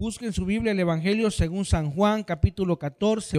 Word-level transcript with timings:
Busquen 0.00 0.32
su 0.32 0.46
Biblia 0.46 0.72
el 0.72 0.80
Evangelio 0.80 1.30
según 1.30 1.66
San 1.66 1.90
Juan, 1.90 2.24
capítulo 2.24 2.78
14. 2.78 3.38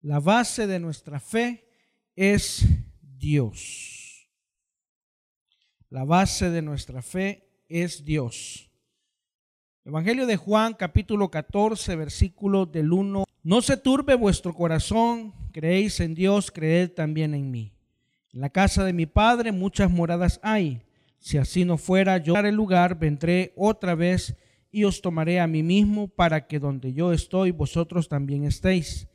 La 0.00 0.18
base 0.18 0.66
de 0.66 0.80
nuestra 0.80 1.20
fe 1.20 1.68
es 2.16 2.64
Dios. 3.02 4.30
La 5.90 6.04
base 6.04 6.48
de 6.48 6.62
nuestra 6.62 7.02
fe 7.02 7.46
es 7.68 8.02
Dios. 8.02 8.70
Evangelio 9.84 10.24
de 10.24 10.38
Juan, 10.38 10.72
capítulo 10.72 11.30
14, 11.30 11.96
versículo 11.96 12.64
del 12.64 12.90
1. 12.90 13.24
No 13.42 13.60
se 13.60 13.76
turbe 13.76 14.14
vuestro 14.14 14.54
corazón, 14.54 15.34
creéis 15.52 16.00
en 16.00 16.14
Dios, 16.14 16.50
creed 16.50 16.92
también 16.92 17.34
en 17.34 17.50
mí. 17.50 17.74
En 18.32 18.40
la 18.40 18.48
casa 18.48 18.84
de 18.84 18.94
mi 18.94 19.04
Padre 19.04 19.52
muchas 19.52 19.90
moradas 19.90 20.40
hay. 20.42 20.80
Si 21.18 21.36
así 21.36 21.66
no 21.66 21.76
fuera, 21.76 22.16
yo 22.16 22.34
el 22.36 22.54
lugar, 22.54 22.98
vendré 22.98 23.52
otra 23.54 23.94
vez 23.94 24.34
y 24.74 24.82
os 24.82 25.00
tomaré 25.00 25.38
a 25.38 25.46
mí 25.46 25.62
mismo 25.62 26.08
para 26.08 26.48
que 26.48 26.58
donde 26.58 26.92
yo 26.92 27.12
estoy, 27.12 27.52
vosotros 27.52 28.08
también 28.08 28.42
estéis. 28.42 29.06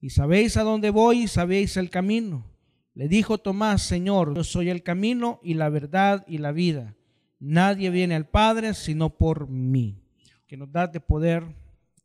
Y 0.00 0.08
sabéis 0.08 0.56
a 0.56 0.62
dónde 0.62 0.88
voy 0.88 1.24
y 1.24 1.28
sabéis 1.28 1.76
el 1.76 1.90
camino. 1.90 2.46
Le 2.94 3.08
dijo 3.08 3.36
Tomás, 3.36 3.82
Señor, 3.82 4.34
yo 4.34 4.42
soy 4.42 4.70
el 4.70 4.82
camino 4.82 5.38
y 5.42 5.52
la 5.52 5.68
verdad 5.68 6.24
y 6.26 6.38
la 6.38 6.50
vida. 6.50 6.96
Nadie 7.38 7.90
viene 7.90 8.14
al 8.14 8.26
Padre 8.26 8.72
sino 8.72 9.10
por 9.10 9.50
mí. 9.50 10.02
Que 10.46 10.56
nos 10.56 10.72
das 10.72 10.90
de 10.90 11.00
poder 11.00 11.44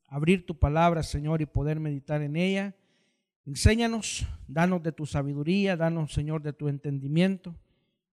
abrir 0.10 0.46
tu 0.46 0.60
palabra, 0.60 1.02
Señor, 1.02 1.42
y 1.42 1.46
poder 1.46 1.80
meditar 1.80 2.22
en 2.22 2.36
ella. 2.36 2.76
Enséñanos, 3.46 4.28
danos 4.50 4.84
de 4.84 4.92
tu 4.92 5.06
sabiduría, 5.06 5.78
danos, 5.78 6.12
Señor, 6.12 6.42
de 6.42 6.52
tu 6.52 6.68
entendimiento, 6.68 7.56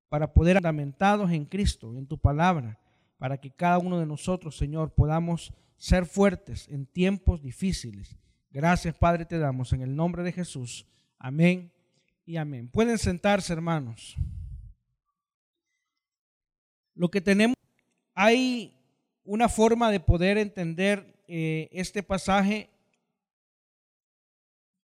para 0.09 0.33
poder 0.33 0.59
fundamentados 0.59 1.33
en 1.33 1.47
Cristo, 1.47 1.97
en 1.97 2.07
tu 2.07 2.17
palabra 2.17 2.79
para 3.25 3.39
que 3.39 3.51
cada 3.51 3.79
uno 3.79 3.99
de 3.99 4.05
nosotros, 4.05 4.55
Señor, 4.55 4.93
podamos 4.93 5.55
ser 5.79 6.05
fuertes 6.05 6.69
en 6.69 6.85
tiempos 6.85 7.41
difíciles. 7.41 8.19
Gracias, 8.51 8.95
Padre, 8.95 9.25
te 9.25 9.39
damos 9.39 9.73
en 9.73 9.81
el 9.81 9.97
nombre 9.97 10.23
de 10.23 10.31
Jesús. 10.31 10.87
Amén 11.19 11.73
y 12.27 12.37
amén. 12.37 12.69
Pueden 12.69 12.99
sentarse, 12.99 13.55
hermanos. 13.55 14.15
Lo 16.95 17.11
que 17.11 17.23
tenemos, 17.23 17.57
hay 18.15 18.77
una 19.25 19.49
forma 19.49 19.91
de 19.91 20.01
poder 20.01 20.37
entender 20.37 21.25
eh, 21.27 21.71
este 21.73 22.03
pasaje 22.03 22.69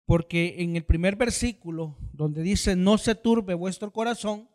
porque 0.05 0.55
en 0.59 0.77
el 0.77 0.85
primer 0.85 1.17
versículo, 1.17 1.97
donde 2.13 2.43
dice, 2.43 2.77
no 2.77 2.97
se 2.97 3.13
turbe 3.13 3.55
vuestro 3.55 3.91
corazón, 3.91 4.47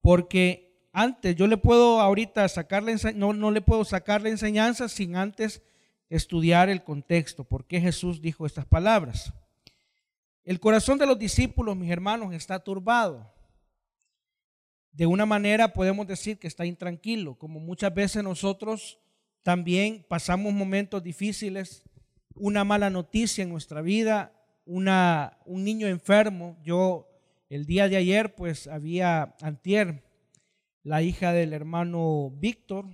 porque 0.00 0.65
antes, 0.98 1.36
yo 1.36 1.46
le 1.46 1.58
puedo 1.58 2.00
ahorita 2.00 2.48
sacar 2.48 2.82
la 2.82 2.94
no, 3.14 3.34
no 3.34 3.50
le 3.50 3.60
puedo 3.60 3.84
sacar 3.84 4.22
la 4.22 4.30
enseñanza 4.30 4.88
sin 4.88 5.14
antes 5.14 5.60
estudiar 6.08 6.70
el 6.70 6.82
contexto, 6.84 7.44
por 7.44 7.66
qué 7.66 7.82
Jesús 7.82 8.22
dijo 8.22 8.46
estas 8.46 8.64
palabras. 8.64 9.34
El 10.42 10.58
corazón 10.58 10.96
de 10.96 11.04
los 11.04 11.18
discípulos, 11.18 11.76
mis 11.76 11.90
hermanos, 11.90 12.32
está 12.32 12.58
turbado. 12.60 13.30
De 14.90 15.04
una 15.04 15.26
manera 15.26 15.74
podemos 15.74 16.06
decir 16.06 16.38
que 16.38 16.46
está 16.46 16.64
intranquilo, 16.64 17.34
como 17.34 17.60
muchas 17.60 17.92
veces 17.92 18.24
nosotros 18.24 18.98
también 19.42 20.02
pasamos 20.08 20.54
momentos 20.54 21.02
difíciles, 21.02 21.82
una 22.34 22.64
mala 22.64 22.88
noticia 22.88 23.42
en 23.42 23.50
nuestra 23.50 23.82
vida, 23.82 24.32
una, 24.64 25.36
un 25.44 25.62
niño 25.62 25.88
enfermo. 25.88 26.56
Yo 26.62 27.06
el 27.50 27.66
día 27.66 27.86
de 27.86 27.98
ayer, 27.98 28.34
pues 28.34 28.66
había 28.66 29.36
antier, 29.42 30.05
la 30.86 31.02
hija 31.02 31.32
del 31.32 31.52
hermano 31.52 32.30
Víctor 32.38 32.86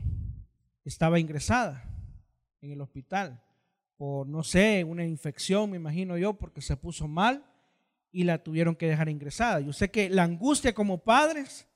estaba 0.83 1.21
ingresada 1.21 1.85
en 2.63 2.71
el 2.71 2.81
hospital 2.81 3.43
por, 3.99 4.27
no 4.27 4.43
sé, 4.43 4.83
una 4.83 5.05
infección, 5.05 5.71
me 5.71 5.77
imagino 5.77 6.17
yo, 6.17 6.33
porque 6.33 6.63
se 6.63 6.75
puso 6.79 7.07
mal 7.07 7.45
y 8.11 8.25
la 8.25 8.43
tuvieron 8.43 8.77
que 8.77 8.89
dejar 8.89 9.11
ingresada. 9.11 9.61
Yo 9.61 9.75
sé 9.75 9.91
que 9.91 10.09
la 10.09 10.23
angustia 10.23 10.73
como 10.73 11.05
padres 11.05 11.69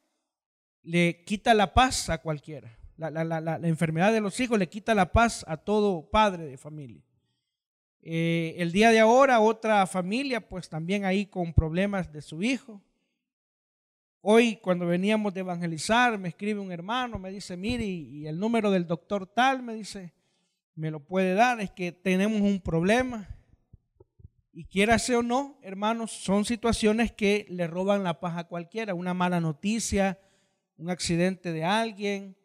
le 0.82 1.22
quita 1.24 1.52
la 1.52 1.74
paz 1.74 2.08
a 2.08 2.22
cualquiera. 2.22 2.78
La, 2.96 3.60
enfermedad 3.64 4.10
de 4.10 4.22
los 4.22 4.40
hijos 4.40 4.58
le 4.58 4.70
quita 4.70 4.94
la 4.94 5.12
paz 5.12 5.44
a 5.46 5.58
todo 5.58 6.08
padre 6.08 6.46
de 6.46 6.56
familia. 6.56 7.04
Eh, 8.00 8.54
el 8.56 8.72
día 8.72 8.90
de 8.90 9.00
ahora 9.00 9.40
otra 9.40 9.86
familia, 9.86 10.48
pues 10.48 10.70
también 10.70 11.04
ahí 11.04 11.26
con 11.26 11.52
problemas 11.52 12.10
de 12.10 12.22
su 12.22 12.42
hijo. 12.42 12.80
Hoy 14.28 14.56
cuando 14.56 14.88
veníamos 14.88 15.32
de 15.34 15.38
evangelizar, 15.38 16.18
me 16.18 16.30
escribe 16.30 16.58
un 16.58 16.72
hermano, 16.72 17.16
me 17.16 17.30
dice, 17.30 17.56
mire, 17.56 17.84
y 17.84 18.26
el 18.26 18.40
número 18.40 18.72
del 18.72 18.84
doctor 18.84 19.24
tal, 19.24 19.62
me 19.62 19.72
dice, 19.72 20.14
me 20.74 20.90
lo 20.90 20.98
puede 20.98 21.34
dar, 21.34 21.60
es 21.60 21.70
que 21.70 21.92
tenemos 21.92 22.40
un 22.40 22.60
problema. 22.60 23.28
Y 24.52 24.64
quiera 24.64 24.96
o 25.16 25.22
no, 25.22 25.60
hermanos, 25.62 26.10
son 26.10 26.44
situaciones 26.44 27.12
que 27.12 27.46
le 27.50 27.68
roban 27.68 28.02
la 28.02 28.18
paz 28.18 28.36
a 28.36 28.48
cualquiera. 28.48 28.94
Una 28.94 29.14
mala 29.14 29.40
noticia, 29.40 30.18
un 30.76 30.90
accidente 30.90 31.52
de 31.52 31.62
alguien, 31.62 32.36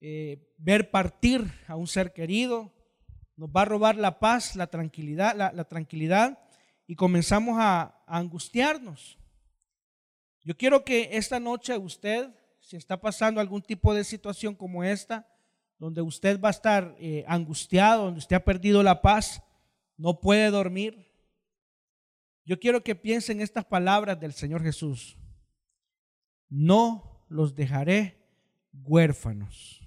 eh, 0.00 0.44
ver 0.56 0.90
partir 0.90 1.48
a 1.68 1.76
un 1.76 1.86
ser 1.86 2.12
querido, 2.12 2.74
nos 3.36 3.48
va 3.48 3.62
a 3.62 3.66
robar 3.66 3.94
la 3.94 4.18
paz, 4.18 4.56
la 4.56 4.66
tranquilidad, 4.66 5.36
la, 5.36 5.64
tranquilidad 5.68 6.40
y 6.88 6.96
comenzamos 6.96 7.58
a 7.60 8.02
angustiarnos. 8.08 9.17
Yo 10.44 10.56
quiero 10.56 10.84
que 10.84 11.10
esta 11.12 11.40
noche 11.40 11.76
usted, 11.76 12.30
si 12.60 12.76
está 12.76 13.00
pasando 13.00 13.40
algún 13.40 13.62
tipo 13.62 13.94
de 13.94 14.04
situación 14.04 14.54
como 14.54 14.84
esta, 14.84 15.26
donde 15.78 16.02
usted 16.02 16.40
va 16.40 16.48
a 16.48 16.52
estar 16.52 16.96
eh, 16.98 17.24
angustiado, 17.28 18.04
donde 18.04 18.18
usted 18.18 18.36
ha 18.36 18.44
perdido 18.44 18.82
la 18.82 19.00
paz, 19.00 19.42
no 19.96 20.20
puede 20.20 20.50
dormir, 20.50 21.08
yo 22.44 22.58
quiero 22.58 22.82
que 22.82 22.94
piense 22.94 23.32
en 23.32 23.42
estas 23.42 23.66
palabras 23.66 24.18
del 24.18 24.32
Señor 24.32 24.62
Jesús. 24.62 25.18
No 26.48 27.26
los 27.28 27.54
dejaré 27.54 28.16
huérfanos. 28.72 29.82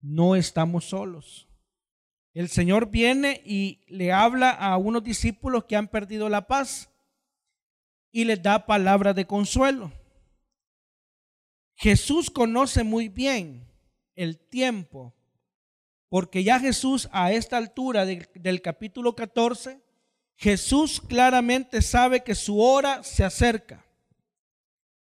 No 0.00 0.34
estamos 0.34 0.86
solos. 0.86 1.46
El 2.32 2.48
Señor 2.48 2.90
viene 2.90 3.42
y 3.44 3.84
le 3.88 4.12
habla 4.12 4.50
a 4.50 4.76
unos 4.78 5.02
discípulos 5.02 5.64
que 5.64 5.76
han 5.76 5.88
perdido 5.88 6.28
la 6.28 6.46
paz 6.46 6.90
y 8.16 8.24
les 8.24 8.42
da 8.42 8.64
palabras 8.64 9.14
de 9.14 9.26
consuelo. 9.26 9.92
Jesús 11.74 12.30
conoce 12.30 12.82
muy 12.82 13.10
bien 13.10 13.70
el 14.14 14.38
tiempo, 14.38 15.14
porque 16.08 16.42
ya 16.42 16.58
Jesús 16.58 17.10
a 17.12 17.32
esta 17.32 17.58
altura 17.58 18.06
del 18.06 18.62
capítulo 18.62 19.14
14, 19.14 19.82
Jesús 20.34 20.98
claramente 20.98 21.82
sabe 21.82 22.24
que 22.24 22.34
su 22.34 22.58
hora 22.58 23.02
se 23.02 23.22
acerca, 23.22 23.84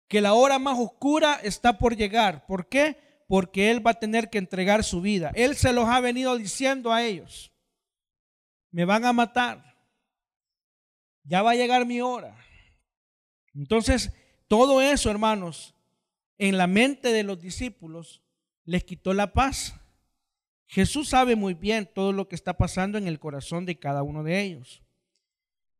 que 0.06 0.20
la 0.20 0.34
hora 0.34 0.58
más 0.58 0.78
oscura 0.78 1.40
está 1.42 1.78
por 1.78 1.96
llegar. 1.96 2.44
¿Por 2.44 2.68
qué? 2.68 3.24
Porque 3.26 3.70
Él 3.70 3.86
va 3.86 3.92
a 3.92 4.00
tener 4.00 4.28
que 4.28 4.36
entregar 4.36 4.84
su 4.84 5.00
vida. 5.00 5.32
Él 5.34 5.56
se 5.56 5.72
los 5.72 5.88
ha 5.88 6.00
venido 6.00 6.36
diciendo 6.36 6.92
a 6.92 7.02
ellos. 7.02 7.54
Me 8.70 8.84
van 8.84 9.06
a 9.06 9.14
matar. 9.14 9.78
Ya 11.24 11.40
va 11.40 11.52
a 11.52 11.54
llegar 11.54 11.86
mi 11.86 12.02
hora. 12.02 12.36
Entonces, 13.54 14.12
todo 14.46 14.80
eso, 14.80 15.10
hermanos, 15.10 15.74
en 16.38 16.56
la 16.56 16.66
mente 16.66 17.12
de 17.12 17.22
los 17.22 17.40
discípulos 17.40 18.22
les 18.64 18.84
quitó 18.84 19.12
la 19.12 19.32
paz. 19.32 19.74
Jesús 20.66 21.08
sabe 21.08 21.36
muy 21.36 21.54
bien 21.54 21.88
todo 21.92 22.12
lo 22.12 22.28
que 22.28 22.34
está 22.34 22.56
pasando 22.56 22.98
en 22.98 23.08
el 23.08 23.18
corazón 23.18 23.66
de 23.66 23.78
cada 23.78 24.02
uno 24.02 24.22
de 24.22 24.40
ellos. 24.42 24.82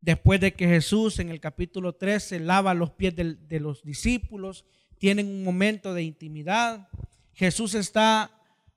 Después 0.00 0.40
de 0.40 0.54
que 0.54 0.66
Jesús 0.66 1.18
en 1.18 1.28
el 1.28 1.40
capítulo 1.40 1.94
13 1.94 2.40
lava 2.40 2.72
los 2.74 2.90
pies 2.90 3.14
de, 3.14 3.60
los 3.60 3.82
discípulos, 3.82 4.64
tienen 4.98 5.26
un 5.26 5.44
momento 5.44 5.92
de 5.92 6.02
intimidad. 6.02 6.88
Jesús 7.32 7.74
está 7.74 8.30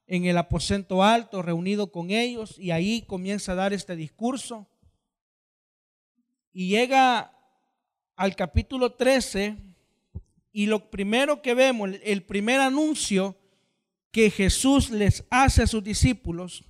en 0.08 0.26
el 0.26 0.38
aposento 0.38 1.04
alto 1.04 1.42
reunido 1.42 1.92
con 1.92 2.12
ellos 2.12 2.60
y 2.60 2.72
ahí 2.72 3.04
comienza 3.04 3.54
a 3.54 3.56
dar 3.56 3.72
este 3.72 3.96
discurso. 3.96 4.68
Y 6.52 6.70
llega 6.70 7.34
al 8.22 8.36
capítulo 8.36 8.94
13 8.94 9.58
y 10.52 10.68
lo 10.68 10.92
primero 10.92 11.42
que 11.42 11.56
vemos, 11.56 11.90
el 12.04 12.22
primer 12.22 12.60
anuncio 12.60 13.36
que 14.12 14.30
Jesús 14.30 14.92
les 14.92 15.24
hace 15.32 15.64
a 15.64 15.68
sus 15.68 15.84
discípulos 15.84 16.64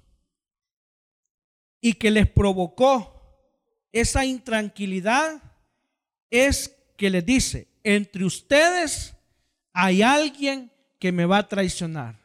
y 1.82 1.96
que 1.96 2.10
les 2.10 2.30
provocó 2.30 3.22
esa 3.92 4.24
intranquilidad 4.24 5.44
es 6.30 6.74
que 6.96 7.10
les 7.10 7.26
dice, 7.26 7.68
entre 7.84 8.24
ustedes 8.24 9.14
hay 9.74 10.04
alguien 10.04 10.72
que 11.00 11.12
me 11.12 11.26
va 11.26 11.40
a 11.40 11.50
traicionar. 11.50 12.18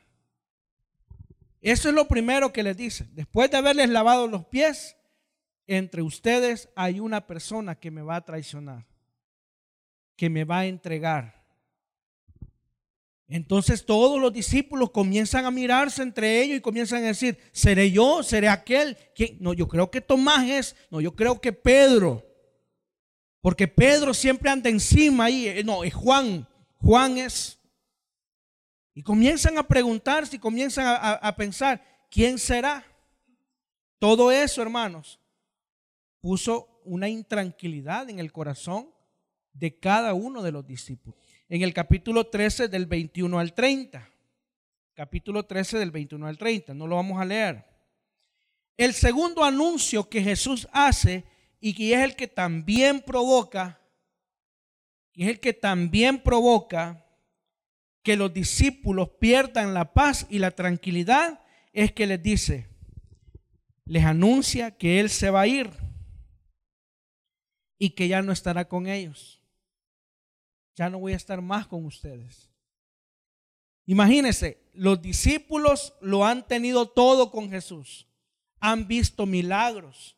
Eso 1.61 1.89
es 1.89 1.95
lo 1.97 2.07
primero 2.07 2.53
que 2.53 2.63
les 2.63 2.77
dice. 2.77 3.09
Después 3.11 3.51
de 3.51 3.57
haberles 3.57 3.89
lavado 3.89 4.29
los 4.29 4.45
pies, 4.45 4.97
entre 5.67 6.03
ustedes 6.03 6.69
hay 6.77 7.01
una 7.01 7.27
persona 7.27 7.75
que 7.75 7.91
me 7.91 8.03
va 8.03 8.15
a 8.15 8.25
traicionar 8.25 8.87
que 10.17 10.31
me 10.31 10.45
va 10.45 10.61
a 10.61 10.67
entregar. 10.67 11.37
Entonces 13.29 13.85
todos 13.85 14.21
los 14.21 14.33
discípulos 14.33 14.91
comienzan 14.91 15.47
a 15.47 15.51
mirarse 15.51 16.03
entre 16.03 16.43
ellos 16.43 16.59
y 16.59 16.61
comienzan 16.61 17.03
a 17.03 17.09
decir, 17.09 17.39
¿seré 17.53 17.91
yo? 17.91 18.23
¿Seré 18.23 18.49
aquel? 18.49 18.97
No, 19.41 19.53
yo 19.53 19.67
creo 19.67 19.91
que 19.91 20.01
Tomás 20.01 20.49
es, 20.49 20.77
no, 20.91 21.01
yo 21.01 21.15
creo 21.15 21.41
que 21.41 21.53
Pedro. 21.53 22.25
Porque 23.41 23.67
Pedro 23.67 24.15
siempre 24.15 24.51
anda 24.51 24.71
encima 24.71 25.25
ahí, 25.25 25.49
eh, 25.49 25.65
no, 25.65 25.83
es 25.85 25.95
Juan, 25.95 26.49
Juan 26.79 27.19
es. 27.19 27.59
Y 28.95 29.03
comienzan 29.03 29.59
a 29.59 29.67
preguntarse 29.67 30.37
y 30.37 30.39
comienzan 30.39 30.87
a 30.89 31.37
pensar, 31.37 31.85
¿quién 32.11 32.39
será? 32.39 32.85
Todo 33.99 34.33
eso, 34.33 34.63
hermanos, 34.63 35.21
puso 36.21 36.81
una 36.85 37.09
intranquilidad 37.09 38.09
en 38.09 38.19
el 38.19 38.33
corazón 38.33 38.96
de 39.59 39.79
cada 39.79 40.15
uno 40.15 40.43
de 40.43 40.53
los 40.53 40.67
discípulos 40.67 41.19
en 41.49 41.63
el 41.63 41.73
capítulo 41.73 42.27
13 42.27 42.69
del 42.69 42.87
21 42.87 43.39
al 43.39 43.55
30. 43.55 44.11
Capítulo 44.95 45.45
13 45.45 45.79
del 45.79 45.91
21 45.91 46.27
al 46.27 46.39
30, 46.39 46.75
no 46.75 46.87
lo 46.87 46.97
vamos 46.97 47.21
a 47.21 47.25
leer. 47.25 47.65
El 48.77 48.95
segundo 48.95 49.45
anuncio 49.45 50.09
que 50.09 50.23
Jesús 50.23 50.69
hace 50.73 51.25
y 51.61 51.75
que 51.75 51.95
es 51.95 52.01
el 52.01 52.17
que 52.17 52.29
también 52.29 53.03
provoca, 53.03 53.81
que 55.13 55.25
es 55.25 55.29
el 55.29 55.41
que 55.41 55.53
también 55.53 56.23
provoca 56.23 57.05
que 58.03 58.17
los 58.17 58.33
discípulos 58.33 59.11
pierdan 59.21 59.75
la 59.75 59.93
paz 59.93 60.27
y 60.31 60.39
la 60.39 60.51
tranquilidad, 60.51 61.41
es 61.73 61.93
que 61.93 62.07
les 62.07 62.23
dice, 62.23 62.69
les 63.85 64.05
anuncia 64.05 64.71
que 64.71 65.01
Él 65.01 65.11
se 65.11 65.31
va 65.31 65.43
a 65.43 65.47
ir 65.47 65.71
y 67.79 67.91
que 67.91 68.09
ya 68.09 68.23
no 68.23 68.33
estará 68.33 68.67
con 68.69 68.87
ellos 68.87 69.36
ya 70.77 70.91
no 70.91 70.99
voy 71.01 71.15
a 71.15 71.17
estar 71.17 71.41
más 71.41 71.67
con 71.67 71.85
ustedes. 71.85 72.51
Imagínense, 73.87 74.63
los 74.75 75.01
discípulos 75.01 75.95
lo 76.01 76.25
han 76.25 76.47
tenido 76.47 76.87
todo 76.87 77.31
con 77.31 77.51
Jesús. 77.51 78.07
Han 78.61 78.87
visto 78.87 79.27
milagros. 79.27 80.17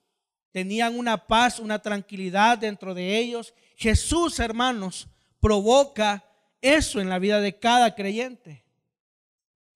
Tenían 0.50 0.98
una 0.98 1.26
paz, 1.26 1.60
una 1.60 1.78
tranquilidad 1.80 2.58
dentro 2.58 2.94
de 2.94 3.18
ellos. 3.18 3.54
Jesús, 3.76 4.40
hermanos, 4.40 5.08
provoca 5.40 6.24
eso 6.60 7.00
en 7.00 7.08
la 7.08 7.18
vida 7.18 7.40
de 7.40 7.58
cada 7.58 7.94
creyente. 7.94 8.64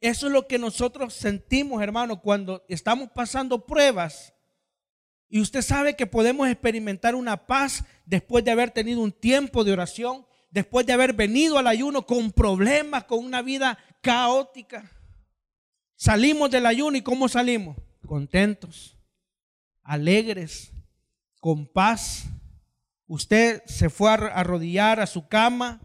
Eso 0.00 0.26
es 0.26 0.32
lo 0.32 0.48
que 0.48 0.58
nosotros 0.58 1.14
sentimos, 1.14 1.80
hermanos, 1.80 2.18
cuando 2.22 2.64
estamos 2.68 3.10
pasando 3.14 3.66
pruebas. 3.66 4.34
Y 5.28 5.40
usted 5.40 5.62
sabe 5.62 5.94
que 5.94 6.06
podemos 6.06 6.48
experimentar 6.48 7.14
una 7.14 7.46
paz 7.46 7.84
después 8.04 8.44
de 8.44 8.50
haber 8.50 8.72
tenido 8.72 9.00
un 9.00 9.12
tiempo 9.12 9.62
de 9.62 9.72
oración, 9.72 10.26
después 10.52 10.86
de 10.86 10.92
haber 10.92 11.14
venido 11.14 11.58
al 11.58 11.66
ayuno 11.66 12.06
con 12.06 12.30
problemas, 12.30 13.04
con 13.04 13.24
una 13.24 13.42
vida 13.42 13.78
caótica. 14.00 14.88
Salimos 15.96 16.50
del 16.50 16.66
ayuno 16.66 16.96
y 16.96 17.02
¿cómo 17.02 17.28
salimos? 17.28 17.76
Contentos, 18.06 18.96
alegres, 19.82 20.72
con 21.40 21.66
paz. 21.66 22.26
Usted 23.06 23.62
se 23.66 23.88
fue 23.88 24.10
a 24.10 24.14
arrodillar 24.14 25.00
a 25.00 25.06
su 25.06 25.26
cama 25.26 25.80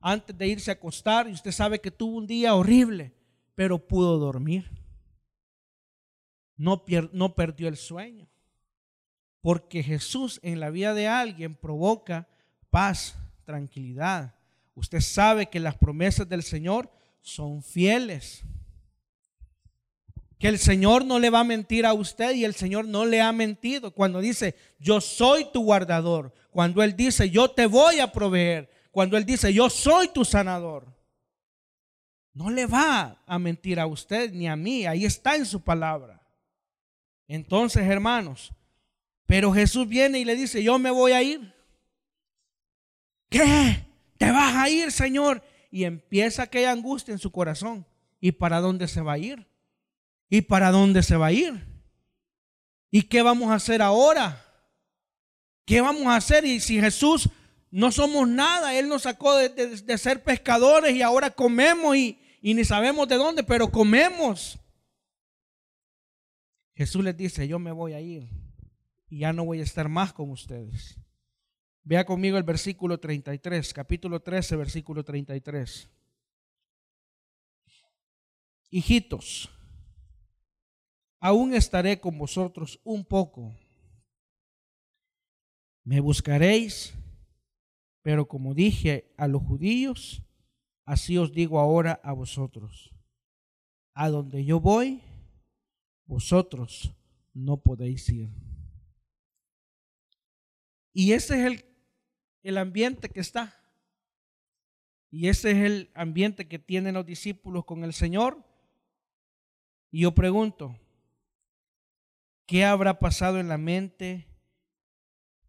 antes 0.00 0.36
de 0.36 0.46
irse 0.48 0.70
a 0.70 0.74
acostar 0.74 1.28
y 1.28 1.32
usted 1.32 1.52
sabe 1.52 1.80
que 1.80 1.90
tuvo 1.90 2.18
un 2.18 2.26
día 2.26 2.54
horrible, 2.54 3.14
pero 3.54 3.86
pudo 3.86 4.18
dormir. 4.18 4.70
No, 6.56 6.84
no 7.12 7.34
perdió 7.34 7.68
el 7.68 7.78
sueño. 7.78 8.28
Porque 9.40 9.82
Jesús 9.82 10.38
en 10.42 10.60
la 10.60 10.68
vida 10.68 10.92
de 10.92 11.08
alguien 11.08 11.54
provoca 11.54 12.28
paz, 12.68 13.16
tranquilidad. 13.50 14.32
Usted 14.76 15.00
sabe 15.00 15.46
que 15.46 15.58
las 15.58 15.76
promesas 15.76 16.28
del 16.28 16.44
Señor 16.44 16.88
son 17.20 17.62
fieles. 17.62 18.44
Que 20.38 20.48
el 20.48 20.58
Señor 20.58 21.04
no 21.04 21.18
le 21.18 21.30
va 21.30 21.40
a 21.40 21.44
mentir 21.44 21.84
a 21.84 21.92
usted 21.92 22.34
y 22.34 22.44
el 22.44 22.54
Señor 22.54 22.86
no 22.86 23.04
le 23.04 23.20
ha 23.20 23.32
mentido 23.32 23.92
cuando 23.92 24.20
dice, 24.20 24.54
yo 24.78 25.00
soy 25.00 25.46
tu 25.52 25.64
guardador. 25.64 26.32
Cuando 26.50 26.82
Él 26.82 26.94
dice, 26.96 27.28
yo 27.28 27.50
te 27.50 27.66
voy 27.66 27.98
a 27.98 28.12
proveer. 28.12 28.70
Cuando 28.92 29.16
Él 29.16 29.24
dice, 29.26 29.52
yo 29.52 29.68
soy 29.68 30.08
tu 30.08 30.24
sanador. 30.24 30.86
No 32.32 32.50
le 32.50 32.66
va 32.66 33.20
a 33.26 33.38
mentir 33.38 33.80
a 33.80 33.86
usted 33.86 34.32
ni 34.32 34.48
a 34.48 34.54
mí. 34.54 34.86
Ahí 34.86 35.04
está 35.04 35.34
en 35.34 35.44
su 35.44 35.60
palabra. 35.60 36.22
Entonces, 37.26 37.82
hermanos, 37.82 38.52
pero 39.26 39.52
Jesús 39.52 39.88
viene 39.88 40.20
y 40.20 40.24
le 40.24 40.36
dice, 40.36 40.62
yo 40.62 40.78
me 40.78 40.90
voy 40.90 41.12
a 41.12 41.22
ir. 41.22 41.59
¿Qué? 43.30 43.86
¿Te 44.18 44.30
vas 44.30 44.54
a 44.54 44.68
ir, 44.68 44.92
Señor? 44.92 45.42
Y 45.70 45.84
empieza 45.84 46.42
aquella 46.42 46.72
angustia 46.72 47.12
en 47.12 47.18
su 47.18 47.30
corazón. 47.30 47.86
¿Y 48.20 48.32
para 48.32 48.60
dónde 48.60 48.88
se 48.88 49.00
va 49.00 49.14
a 49.14 49.18
ir? 49.18 49.46
¿Y 50.28 50.42
para 50.42 50.70
dónde 50.70 51.02
se 51.02 51.16
va 51.16 51.28
a 51.28 51.32
ir? 51.32 51.66
¿Y 52.90 53.02
qué 53.02 53.22
vamos 53.22 53.50
a 53.50 53.54
hacer 53.54 53.80
ahora? 53.80 54.44
¿Qué 55.64 55.80
vamos 55.80 56.06
a 56.06 56.16
hacer? 56.16 56.44
Y 56.44 56.60
si 56.60 56.80
Jesús 56.80 57.30
no 57.70 57.92
somos 57.92 58.28
nada, 58.28 58.74
Él 58.74 58.88
nos 58.88 59.02
sacó 59.02 59.36
de, 59.36 59.96
ser 59.96 60.24
pescadores 60.24 60.94
y 60.94 61.02
ahora 61.02 61.30
comemos 61.30 61.96
y, 61.96 62.18
y 62.42 62.54
ni 62.54 62.64
sabemos 62.64 63.08
de 63.08 63.14
dónde, 63.14 63.44
pero 63.44 63.70
comemos. 63.70 64.58
Jesús 66.74 67.04
les 67.04 67.16
dice, 67.16 67.46
yo 67.46 67.58
me 67.58 67.70
voy 67.70 67.92
a 67.92 68.00
ir 68.00 68.28
y 69.08 69.20
ya 69.20 69.32
no 69.32 69.44
voy 69.44 69.60
a 69.60 69.64
estar 69.64 69.88
más 69.88 70.12
con 70.12 70.30
ustedes. 70.30 70.98
Vea 71.90 72.04
conmigo 72.04 72.38
el 72.38 72.44
versículo 72.44 73.00
33, 73.00 73.74
capítulo 73.74 74.22
13, 74.22 74.54
versículo 74.54 75.02
33. 75.02 75.90
Hijitos, 78.70 79.50
aún 81.18 81.52
estaré 81.52 81.98
con 81.98 82.16
vosotros 82.16 82.78
un 82.84 83.04
poco. 83.04 83.52
Me 85.82 85.98
buscaréis, 85.98 86.94
pero 88.02 88.28
como 88.28 88.54
dije 88.54 89.12
a 89.16 89.26
los 89.26 89.42
judíos, 89.42 90.22
así 90.84 91.18
os 91.18 91.32
digo 91.32 91.58
ahora 91.58 92.00
a 92.04 92.12
vosotros. 92.12 92.94
A 93.94 94.10
donde 94.10 94.44
yo 94.44 94.60
voy, 94.60 95.02
vosotros 96.04 96.94
no 97.34 97.56
podéis 97.60 98.08
ir. 98.10 98.30
Y 100.92 101.14
ese 101.14 101.40
es 101.40 101.46
el 101.46 101.69
el 102.42 102.58
ambiente 102.58 103.08
que 103.08 103.20
está. 103.20 103.56
Y 105.10 105.28
ese 105.28 105.50
es 105.50 105.58
el 105.58 105.90
ambiente 105.94 106.46
que 106.46 106.58
tienen 106.58 106.94
los 106.94 107.04
discípulos 107.04 107.64
con 107.64 107.84
el 107.84 107.92
Señor. 107.92 108.44
Y 109.90 110.02
yo 110.02 110.14
pregunto, 110.14 110.78
¿qué 112.46 112.64
habrá 112.64 112.98
pasado 112.98 113.40
en 113.40 113.48
la 113.48 113.58
mente 113.58 114.28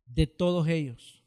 de 0.06 0.26
todos 0.26 0.68
ellos? 0.68 1.24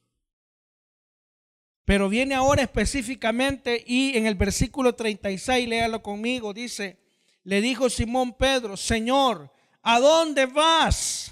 Pero 1.84 2.08
viene 2.08 2.34
ahora 2.34 2.62
específicamente 2.62 3.84
y 3.86 4.16
en 4.16 4.26
el 4.26 4.34
versículo 4.34 4.94
36, 4.94 5.68
léalo 5.68 6.02
conmigo, 6.02 6.52
dice, 6.52 6.98
le 7.44 7.60
dijo 7.60 7.90
Simón 7.90 8.32
Pedro, 8.32 8.76
Señor, 8.76 9.52
¿a 9.82 10.00
dónde 10.00 10.46
vas? 10.46 11.30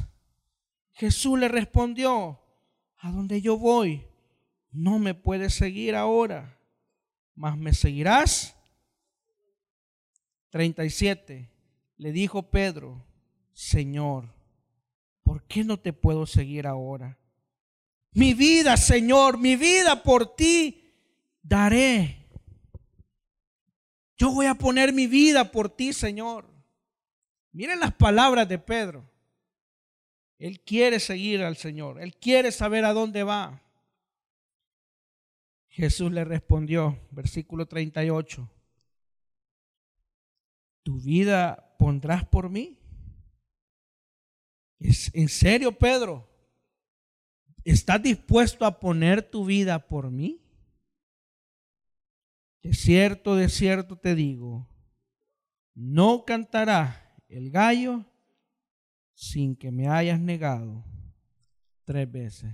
Jesús 0.92 1.38
le 1.38 1.48
respondió, 1.48 2.38
a 2.98 3.10
dónde 3.10 3.40
yo 3.40 3.56
voy 3.56 4.06
no 4.72 4.98
me 4.98 5.14
puedes 5.14 5.54
seguir 5.54 5.94
ahora, 5.94 6.58
mas 7.34 7.56
me 7.56 7.74
seguirás. 7.74 8.56
37. 10.50 11.48
Le 11.96 12.12
dijo 12.12 12.50
Pedro, 12.50 13.04
Señor, 13.52 14.34
¿por 15.22 15.44
qué 15.44 15.62
no 15.64 15.78
te 15.78 15.92
puedo 15.92 16.26
seguir 16.26 16.66
ahora? 16.66 17.18
Mi 18.12 18.34
vida, 18.34 18.76
Señor, 18.76 19.38
mi 19.38 19.56
vida 19.56 20.02
por 20.02 20.34
ti 20.34 20.92
daré. 21.42 22.26
Yo 24.16 24.30
voy 24.32 24.46
a 24.46 24.54
poner 24.54 24.92
mi 24.92 25.06
vida 25.06 25.50
por 25.50 25.68
ti, 25.68 25.92
Señor. 25.92 26.46
Miren 27.52 27.80
las 27.80 27.94
palabras 27.94 28.48
de 28.48 28.58
Pedro. 28.58 29.10
Él 30.38 30.60
quiere 30.60 31.00
seguir 31.00 31.42
al 31.42 31.56
Señor. 31.56 32.00
Él 32.00 32.16
quiere 32.16 32.52
saber 32.52 32.84
a 32.84 32.92
dónde 32.92 33.22
va. 33.22 33.61
Jesús 35.72 36.12
le 36.12 36.22
respondió, 36.22 37.00
versículo 37.10 37.64
38, 37.64 38.46
¿tu 40.82 41.00
vida 41.00 41.74
pondrás 41.78 42.26
por 42.26 42.50
mí? 42.50 42.78
¿Es 44.78 45.10
en 45.14 45.30
serio, 45.30 45.72
Pedro? 45.72 46.28
¿Estás 47.64 48.02
dispuesto 48.02 48.66
a 48.66 48.78
poner 48.78 49.22
tu 49.22 49.46
vida 49.46 49.78
por 49.78 50.10
mí? 50.10 50.44
De 52.62 52.74
cierto, 52.74 53.34
de 53.34 53.48
cierto 53.48 53.96
te 53.96 54.14
digo, 54.14 54.68
no 55.74 56.26
cantará 56.26 57.16
el 57.28 57.50
gallo 57.50 58.04
sin 59.14 59.56
que 59.56 59.70
me 59.70 59.88
hayas 59.88 60.20
negado 60.20 60.84
tres 61.86 62.12
veces. 62.12 62.52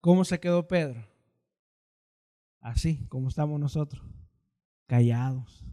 ¿Cómo 0.00 0.24
se 0.24 0.40
quedó 0.40 0.66
Pedro? 0.66 1.08
así 2.60 3.06
como 3.08 3.28
estamos 3.28 3.58
nosotros, 3.58 4.02
callados. 4.86 5.64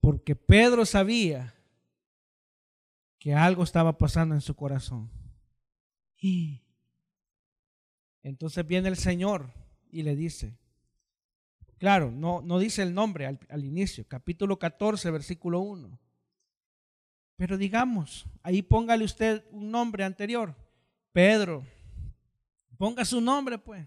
Porque 0.00 0.36
Pedro 0.36 0.84
sabía 0.84 1.54
que 3.18 3.34
algo 3.34 3.64
estaba 3.64 3.98
pasando 3.98 4.34
en 4.34 4.40
su 4.40 4.54
corazón. 4.54 5.10
Y 6.18 6.62
entonces 8.22 8.66
viene 8.66 8.88
el 8.88 8.96
Señor 8.96 9.52
y 9.90 10.02
le 10.02 10.14
dice, 10.16 10.58
claro, 11.78 12.10
no, 12.10 12.40
no 12.40 12.58
dice 12.58 12.82
el 12.82 12.94
nombre 12.94 13.26
al, 13.26 13.40
al 13.48 13.64
inicio, 13.64 14.06
capítulo 14.06 14.58
14, 14.58 15.10
versículo 15.10 15.60
1. 15.60 15.98
Pero 17.36 17.58
digamos, 17.58 18.26
ahí 18.42 18.62
póngale 18.62 19.04
usted 19.04 19.44
un 19.50 19.70
nombre 19.70 20.04
anterior, 20.04 20.56
Pedro. 21.12 21.64
Ponga 22.76 23.04
su 23.04 23.20
nombre, 23.20 23.58
pues. 23.58 23.86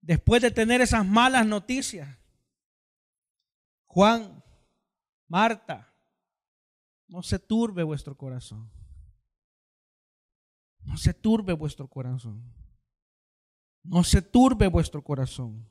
Después 0.00 0.42
de 0.42 0.50
tener 0.50 0.80
esas 0.80 1.06
malas 1.06 1.46
noticias, 1.46 2.08
Juan, 3.86 4.42
Marta, 5.28 5.94
no 7.06 7.22
se 7.22 7.38
turbe 7.38 7.82
vuestro 7.82 8.16
corazón. 8.16 8.70
No 10.84 10.96
se 10.96 11.14
turbe 11.14 11.52
vuestro 11.52 11.86
corazón. 11.88 12.42
No 13.82 14.02
se 14.02 14.22
turbe 14.22 14.66
vuestro 14.66 15.02
corazón. 15.02 15.68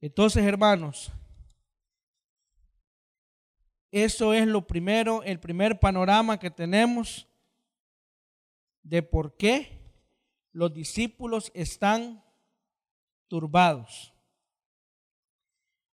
Entonces, 0.00 0.44
hermanos, 0.44 1.10
eso 3.90 4.32
es 4.34 4.46
lo 4.46 4.66
primero, 4.66 5.22
el 5.22 5.40
primer 5.40 5.80
panorama 5.80 6.38
que 6.38 6.50
tenemos 6.50 7.26
de 8.82 9.02
por 9.02 9.36
qué 9.36 9.75
los 10.56 10.72
discípulos 10.72 11.52
están 11.52 12.24
turbados. 13.28 14.14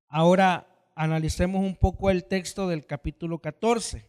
Ahora 0.09 0.67
analicemos 0.95 1.63
un 1.63 1.77
poco 1.77 2.09
el 2.09 2.25
texto 2.25 2.67
del 2.67 2.87
capítulo 2.87 3.39
14. 3.39 4.09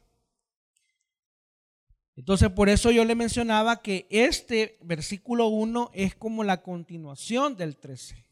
Entonces, 2.16 2.50
por 2.50 2.70
eso 2.70 2.92
yo 2.92 3.04
le 3.04 3.14
mencionaba 3.14 3.82
que 3.82 4.08
este 4.10 4.80
versículo 4.82 5.48
1 5.48 5.92
es 5.94 6.16
como 6.16 6.46
la 6.46 6.62
continuación 6.62 7.58
del 7.58 7.76
13. 7.76 8.26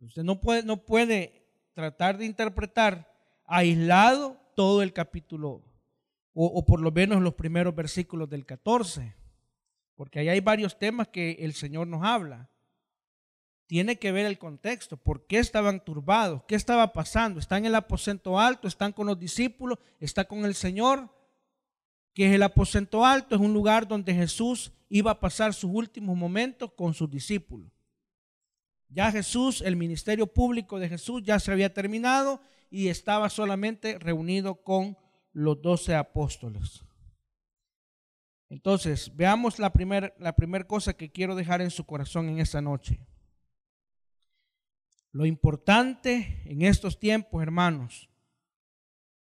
Usted 0.00 0.24
no 0.24 0.40
puede, 0.40 0.64
no 0.64 0.84
puede 0.84 1.46
tratar 1.74 2.18
de 2.18 2.24
interpretar 2.24 3.08
aislado 3.44 4.36
todo 4.56 4.82
el 4.82 4.92
capítuo, 4.92 5.62
o, 6.32 6.46
o 6.46 6.64
por 6.64 6.80
lo 6.80 6.90
menos 6.90 7.22
los 7.22 7.34
primeros 7.34 7.72
versículos 7.72 8.28
del 8.28 8.44
14, 8.44 9.14
porque 9.98 10.20
ahí 10.20 10.30
hay 10.30 10.40
varios 10.40 10.78
temas 10.78 11.08
que 11.08 11.32
el 11.40 11.52
Señor 11.52 11.86
nos 11.86 12.02
habla 12.02 12.48
tiene 13.68 13.98
que 13.98 14.12
ver 14.12 14.24
el 14.24 14.38
contexto. 14.38 14.96
¿Por 14.96 15.26
qué 15.26 15.38
estaban 15.38 15.84
turbados? 15.84 16.42
¿Qué 16.48 16.54
estaba 16.54 16.94
pasando? 16.94 17.38
¿Están 17.38 17.58
en 17.58 17.66
el 17.66 17.74
aposento 17.74 18.40
alto? 18.40 18.66
¿Están 18.66 18.92
con 18.92 19.06
los 19.06 19.20
discípulos? 19.20 19.78
¿Está 20.00 20.24
con 20.24 20.46
el 20.46 20.54
Señor? 20.54 21.14
Que 22.14 22.28
es 22.28 22.32
el 22.32 22.42
aposento 22.42 23.04
alto? 23.04 23.34
Es 23.34 23.40
un 23.42 23.52
lugar 23.52 23.86
donde 23.86 24.14
Jesús 24.14 24.72
iba 24.88 25.10
a 25.10 25.20
pasar 25.20 25.52
sus 25.52 25.70
últimos 25.70 26.16
momentos 26.16 26.72
con 26.72 26.94
sus 26.94 27.10
discípulos. 27.10 27.70
Ya 28.88 29.12
Jesús, 29.12 29.60
el 29.60 29.76
ministerio 29.76 30.26
público 30.26 30.78
de 30.78 30.88
Jesús 30.88 31.22
ya 31.22 31.38
se 31.38 31.52
había 31.52 31.74
terminado 31.74 32.40
y 32.70 32.88
estaba 32.88 33.28
solamente 33.28 33.98
reunido 33.98 34.62
con 34.62 34.96
los 35.34 35.60
doce 35.60 35.94
apóstoles. 35.94 36.87
Entonces, 38.50 39.14
veamos 39.14 39.58
la 39.58 39.72
primera 39.72 40.14
la 40.18 40.34
primer 40.34 40.66
cosa 40.66 40.94
que 40.94 41.10
quiero 41.10 41.34
dejar 41.34 41.60
en 41.60 41.70
su 41.70 41.84
corazón 41.84 42.28
en 42.28 42.38
esta 42.38 42.60
noche. 42.60 43.00
Lo 45.12 45.26
importante 45.26 46.42
en 46.44 46.62
estos 46.62 46.98
tiempos, 46.98 47.42
hermanos, 47.42 48.08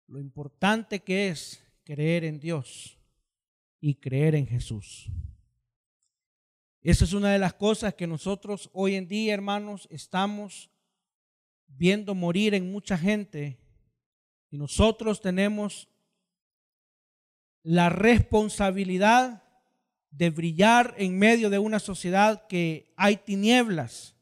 lo 0.08 0.20
importante 0.20 1.02
que 1.02 1.30
es 1.30 1.64
creer 1.84 2.24
en 2.24 2.40
Dios 2.40 2.98
y 3.80 3.96
creer 3.96 4.36
en 4.36 4.48
Jesús. 4.48 5.10
Esa 6.82 7.04
es 7.04 7.14
una 7.14 7.32
de 7.32 7.40
las 7.40 7.54
cosas 7.54 7.94
que 7.96 8.08
nosotros 8.08 8.70
hoy 8.74 8.96
en 8.96 9.08
día, 9.08 9.34
hermanos, 9.34 9.88
estamos 9.92 10.70
viendo 11.68 12.16
morir 12.16 12.54
en 12.54 12.72
mucha 12.72 12.98
gente 12.98 13.60
y 14.50 14.58
nosotros 14.58 15.22
tenemos 15.22 15.90
la 17.68 17.90
responsabilidad 17.90 19.44
de 20.10 20.30
brillar 20.30 20.96
en 20.98 21.20
medio 21.20 21.50
de 21.50 21.60
una 21.60 21.80
sociedad 21.80 22.48
que 22.48 22.94
hay 22.96 23.18
tinieblas 23.18 24.16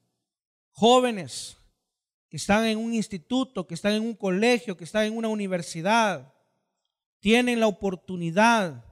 jóvenes 0.71 1.55
que 2.27 2.37
están 2.37 2.65
en 2.65 2.79
un 2.79 2.95
instituto, 2.95 3.67
que 3.67 3.75
están 3.75 3.93
en 3.93 4.01
un 4.01 4.15
colegio, 4.15 4.75
que 4.75 4.83
están 4.83 5.05
en 5.05 5.15
una 5.15 5.27
universidad, 5.27 6.33
tienen 7.19 7.59
la 7.59 7.67
oportunidad 7.67 8.83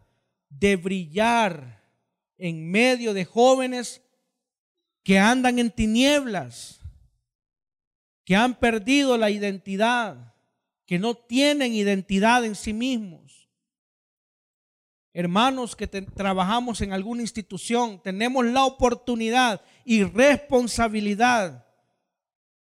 de 0.49 0.75
brillar 0.75 1.83
en 2.37 2.69
medio 2.69 3.15
de 3.15 3.25
jóvenes 3.25 4.03
que 5.01 5.17
andan 5.17 5.57
en 5.57 5.71
tinieblas, 5.71 6.79
que 8.23 8.35
han 8.35 8.53
perdido 8.59 9.17
la 9.17 9.31
identidad, 9.31 10.35
que 10.85 10.99
no 10.99 11.15
tienen 11.15 11.73
identidad 11.73 12.45
en 12.45 12.53
sí 12.53 12.71
mismos. 12.71 13.22
Hermanos 15.13 15.75
que 15.75 15.87
trabajamos 15.87 16.81
en 16.81 16.91
alguna 16.91 17.21
institución, 17.21 18.01
tenemos 18.01 18.45
la 18.45 18.65
oportunidad 18.65 19.61
y 19.85 20.03
responsabilidad 20.03 21.67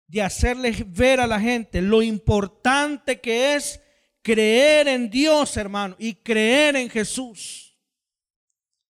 de 0.07 0.21
hacerles 0.21 0.91
ver 0.91 1.21
a 1.21 1.27
la 1.27 1.39
gente 1.39 1.81
lo 1.81 2.01
importante 2.01 3.21
que 3.21 3.55
es 3.55 3.81
creer 4.21 4.89
en 4.89 5.09
Dios, 5.09 5.55
hermano, 5.55 5.95
y 5.97 6.15
creer 6.15 6.75
en 6.75 6.89
Jesús. 6.89 7.77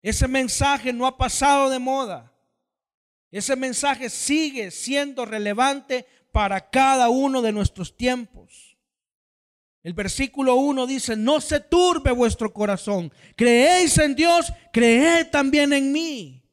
Ese 0.02 0.28
mensaje 0.28 0.92
no 0.92 1.06
ha 1.06 1.16
pasado 1.16 1.70
de 1.70 1.78
moda. 1.78 2.32
Ese 3.30 3.56
mensaje 3.56 4.10
sigue 4.10 4.70
siendo 4.70 5.24
relevante 5.24 6.06
para 6.32 6.68
cada 6.70 7.08
uno 7.08 7.40
de 7.40 7.52
nuestros 7.52 7.96
tiempos. 7.96 8.67
El 9.88 9.94
versículo 9.94 10.56
1 10.56 10.86
dice, 10.86 11.16
no 11.16 11.40
se 11.40 11.60
turbe 11.60 12.12
vuestro 12.12 12.52
corazón. 12.52 13.10
Creéis 13.34 13.96
en 13.96 14.14
Dios, 14.14 14.52
creed 14.70 15.28
también 15.30 15.72
en 15.72 15.92
mí. 15.92 16.44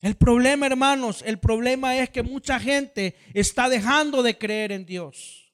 El 0.00 0.14
problema, 0.14 0.66
hermanos, 0.66 1.24
el 1.26 1.40
problema 1.40 1.96
es 1.96 2.10
que 2.10 2.22
mucha 2.22 2.60
gente 2.60 3.16
está 3.34 3.68
dejando 3.68 4.22
de 4.22 4.38
creer 4.38 4.70
en 4.70 4.86
Dios. 4.86 5.52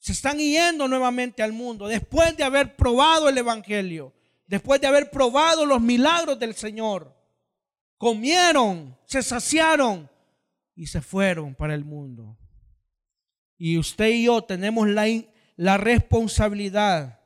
Se 0.00 0.10
están 0.10 0.38
yendo 0.38 0.88
nuevamente 0.88 1.40
al 1.40 1.52
mundo 1.52 1.86
después 1.86 2.36
de 2.36 2.42
haber 2.42 2.74
probado 2.74 3.28
el 3.28 3.38
Evangelio, 3.38 4.12
después 4.48 4.80
de 4.80 4.88
haber 4.88 5.08
probado 5.12 5.64
los 5.64 5.80
milagros 5.80 6.36
del 6.40 6.56
Señor. 6.56 7.16
Comieron, 7.96 8.98
se 9.04 9.22
saciaron 9.22 10.10
y 10.74 10.88
se 10.88 11.00
fueron 11.00 11.54
para 11.54 11.76
el 11.76 11.84
mundo. 11.84 12.36
Y 13.56 13.78
usted 13.78 14.08
y 14.08 14.24
yo 14.24 14.42
tenemos 14.42 14.88
la, 14.88 15.06
la 15.60 15.76
responsabilidad 15.76 17.20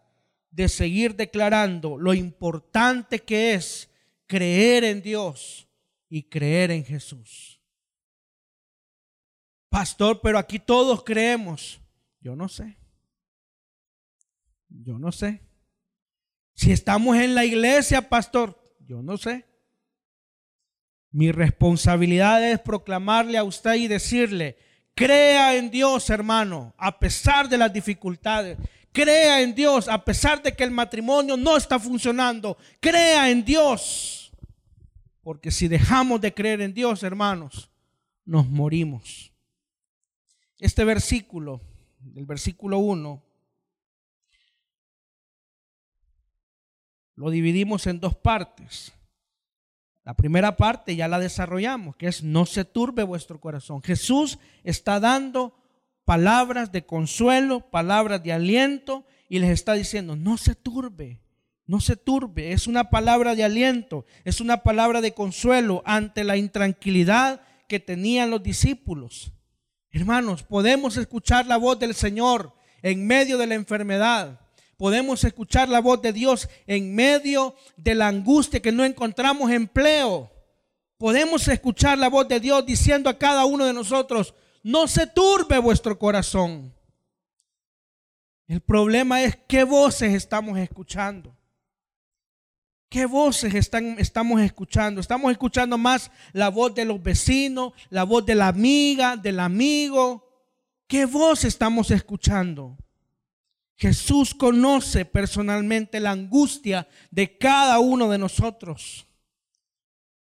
de 0.50 0.68
seguir 0.68 1.14
declarando 1.14 1.96
lo 1.96 2.12
importante 2.14 3.20
que 3.20 3.54
es 3.54 3.88
creer 4.26 4.82
en 4.82 5.02
Dios 5.02 5.68
y 6.08 6.24
creer 6.24 6.72
en 6.72 6.84
Jesús. 6.84 7.60
Pastor, 9.68 10.20
pero 10.20 10.36
aquí 10.36 10.58
todos 10.58 11.04
creemos. 11.04 11.80
Yo 12.20 12.34
no 12.34 12.48
sé. 12.48 12.76
Yo 14.68 14.98
no 14.98 15.12
sé. 15.12 15.40
Si 16.54 16.72
estamos 16.72 17.16
en 17.16 17.36
la 17.36 17.44
iglesia, 17.44 18.08
pastor, 18.08 18.60
yo 18.80 19.00
no 19.00 19.16
sé. 19.16 19.44
Mi 21.12 21.30
responsabilidad 21.30 22.50
es 22.50 22.58
proclamarle 22.58 23.38
a 23.38 23.44
usted 23.44 23.74
y 23.74 23.86
decirle, 23.86 24.58
crea 24.94 25.56
en 25.56 25.70
Dios, 25.70 26.08
hermano, 26.10 26.74
a 26.78 26.98
pesar 26.98 27.48
de 27.48 27.58
las 27.58 27.72
dificultades. 27.72 28.58
Crea 28.92 29.42
en 29.42 29.54
Dios, 29.54 29.88
a 29.88 30.04
pesar 30.04 30.42
de 30.42 30.54
que 30.54 30.62
el 30.62 30.70
matrimonio 30.70 31.36
no 31.36 31.56
está 31.56 31.78
funcionando. 31.78 32.56
Crea 32.80 33.28
en 33.28 33.44
Dios. 33.44 34.32
Porque 35.22 35.50
si 35.50 35.68
dejamos 35.68 36.20
de 36.20 36.32
creer 36.32 36.60
en 36.60 36.74
Dios, 36.74 37.02
hermanos, 37.02 37.70
nos 38.24 38.48
morimos. 38.48 39.32
Este 40.58 40.84
versículo, 40.84 41.60
el 42.14 42.24
versículo 42.24 42.78
1, 42.78 43.22
lo 47.16 47.30
dividimos 47.30 47.86
en 47.86 48.00
dos 48.00 48.14
partes. 48.14 48.92
La 50.04 50.14
primera 50.14 50.56
parte 50.56 50.96
ya 50.96 51.08
la 51.08 51.18
desarrollamos, 51.18 51.96
que 51.96 52.06
es 52.06 52.22
no 52.22 52.44
se 52.44 52.64
turbe 52.64 53.02
vuestro 53.02 53.40
corazón. 53.40 53.82
Jesús 53.82 54.38
está 54.62 55.00
dando 55.00 55.54
palabras 56.04 56.72
de 56.72 56.84
consuelo, 56.84 57.60
palabras 57.70 58.22
de 58.22 58.32
aliento 58.32 59.06
y 59.28 59.38
les 59.38 59.50
está 59.50 59.72
diciendo, 59.72 60.16
no 60.16 60.36
se 60.36 60.54
turbe, 60.54 61.20
No 61.66 61.80
se 61.80 61.96
turbe, 61.96 62.52
es 62.52 62.66
una 62.66 62.90
palabra 62.90 63.34
de 63.34 63.42
aliento, 63.42 64.04
es 64.24 64.42
una 64.42 64.58
palabra 64.58 65.00
de 65.00 65.14
consuelo 65.14 65.82
ante 65.86 66.22
la 66.22 66.36
intranquilidad 66.36 67.40
que 67.68 67.80
tenían 67.80 68.30
los 68.30 68.42
discípulos. 68.42 69.32
Hermanos, 69.90 70.42
podemos 70.42 70.98
escuchar 70.98 71.46
la 71.46 71.56
voz 71.56 71.78
del 71.78 71.94
Señor 71.94 72.54
en 72.82 73.06
medio 73.06 73.38
de 73.38 73.46
la 73.46 73.54
enfermedad. 73.54 74.40
Podemos 74.76 75.24
escuchar 75.24 75.68
la 75.68 75.80
voz 75.80 76.02
de 76.02 76.12
Dios 76.12 76.48
en 76.66 76.94
medio 76.94 77.54
de 77.76 77.94
la 77.94 78.08
angustia 78.08 78.60
que 78.60 78.72
no 78.72 78.84
encontramos 78.84 79.50
empleo. 79.50 80.30
Podemos 80.98 81.46
escuchar 81.48 81.98
la 81.98 82.08
voz 82.08 82.28
de 82.28 82.40
Dios 82.40 82.64
diciendo 82.64 83.10
a 83.10 83.18
cada 83.18 83.44
uno 83.44 83.64
de 83.64 83.72
nosotros, 83.72 84.34
no 84.62 84.88
se 84.88 85.06
turbe 85.06 85.58
vuestro 85.58 85.98
corazón. 85.98 86.74
El 88.46 88.60
problema 88.60 89.22
es 89.22 89.36
qué 89.48 89.64
voces 89.64 90.14
estamos 90.14 90.58
escuchando. 90.58 91.34
¿Qué 92.88 93.06
voces 93.06 93.54
están, 93.54 93.96
estamos 93.98 94.40
escuchando? 94.40 95.00
Estamos 95.00 95.32
escuchando 95.32 95.76
más 95.76 96.10
la 96.32 96.48
voz 96.48 96.74
de 96.74 96.84
los 96.84 97.02
vecinos, 97.02 97.72
la 97.90 98.04
voz 98.04 98.24
de 98.24 98.34
la 98.34 98.48
amiga, 98.48 99.16
del 99.16 99.40
amigo. 99.40 100.28
¿Qué 100.86 101.04
voz 101.04 101.44
estamos 101.44 101.90
escuchando? 101.90 102.76
Jesús 103.76 104.34
conoce 104.34 105.04
personalmente 105.04 105.98
la 106.00 106.12
angustia 106.12 106.88
de 107.10 107.36
cada 107.36 107.80
uno 107.80 108.08
de 108.08 108.18
nosotros, 108.18 109.06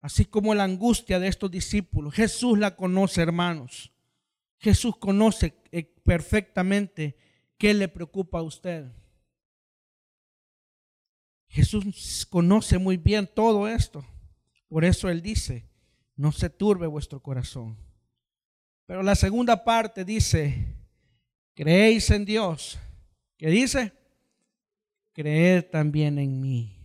así 0.00 0.24
como 0.24 0.54
la 0.54 0.64
angustia 0.64 1.18
de 1.18 1.28
estos 1.28 1.50
discípulos. 1.50 2.14
Jesús 2.14 2.58
la 2.58 2.76
conoce, 2.76 3.20
hermanos. 3.20 3.92
Jesús 4.58 4.96
conoce 4.96 5.54
eh, 5.70 5.84
perfectamente 6.04 7.16
qué 7.58 7.74
le 7.74 7.88
preocupa 7.88 8.38
a 8.38 8.42
usted. 8.42 8.90
Jesús 11.48 12.26
conoce 12.30 12.78
muy 12.78 12.96
bien 12.96 13.28
todo 13.32 13.68
esto. 13.68 14.06
Por 14.68 14.86
eso 14.86 15.10
Él 15.10 15.20
dice, 15.20 15.68
no 16.16 16.32
se 16.32 16.48
turbe 16.48 16.86
vuestro 16.86 17.20
corazón. 17.20 17.76
Pero 18.86 19.02
la 19.02 19.14
segunda 19.14 19.62
parte 19.62 20.04
dice, 20.04 20.74
creéis 21.54 22.10
en 22.10 22.24
Dios. 22.24 22.78
¿Qué 23.42 23.48
dice? 23.48 23.92
Creed 25.14 25.64
también 25.64 26.16
en 26.20 26.40
mí. 26.40 26.78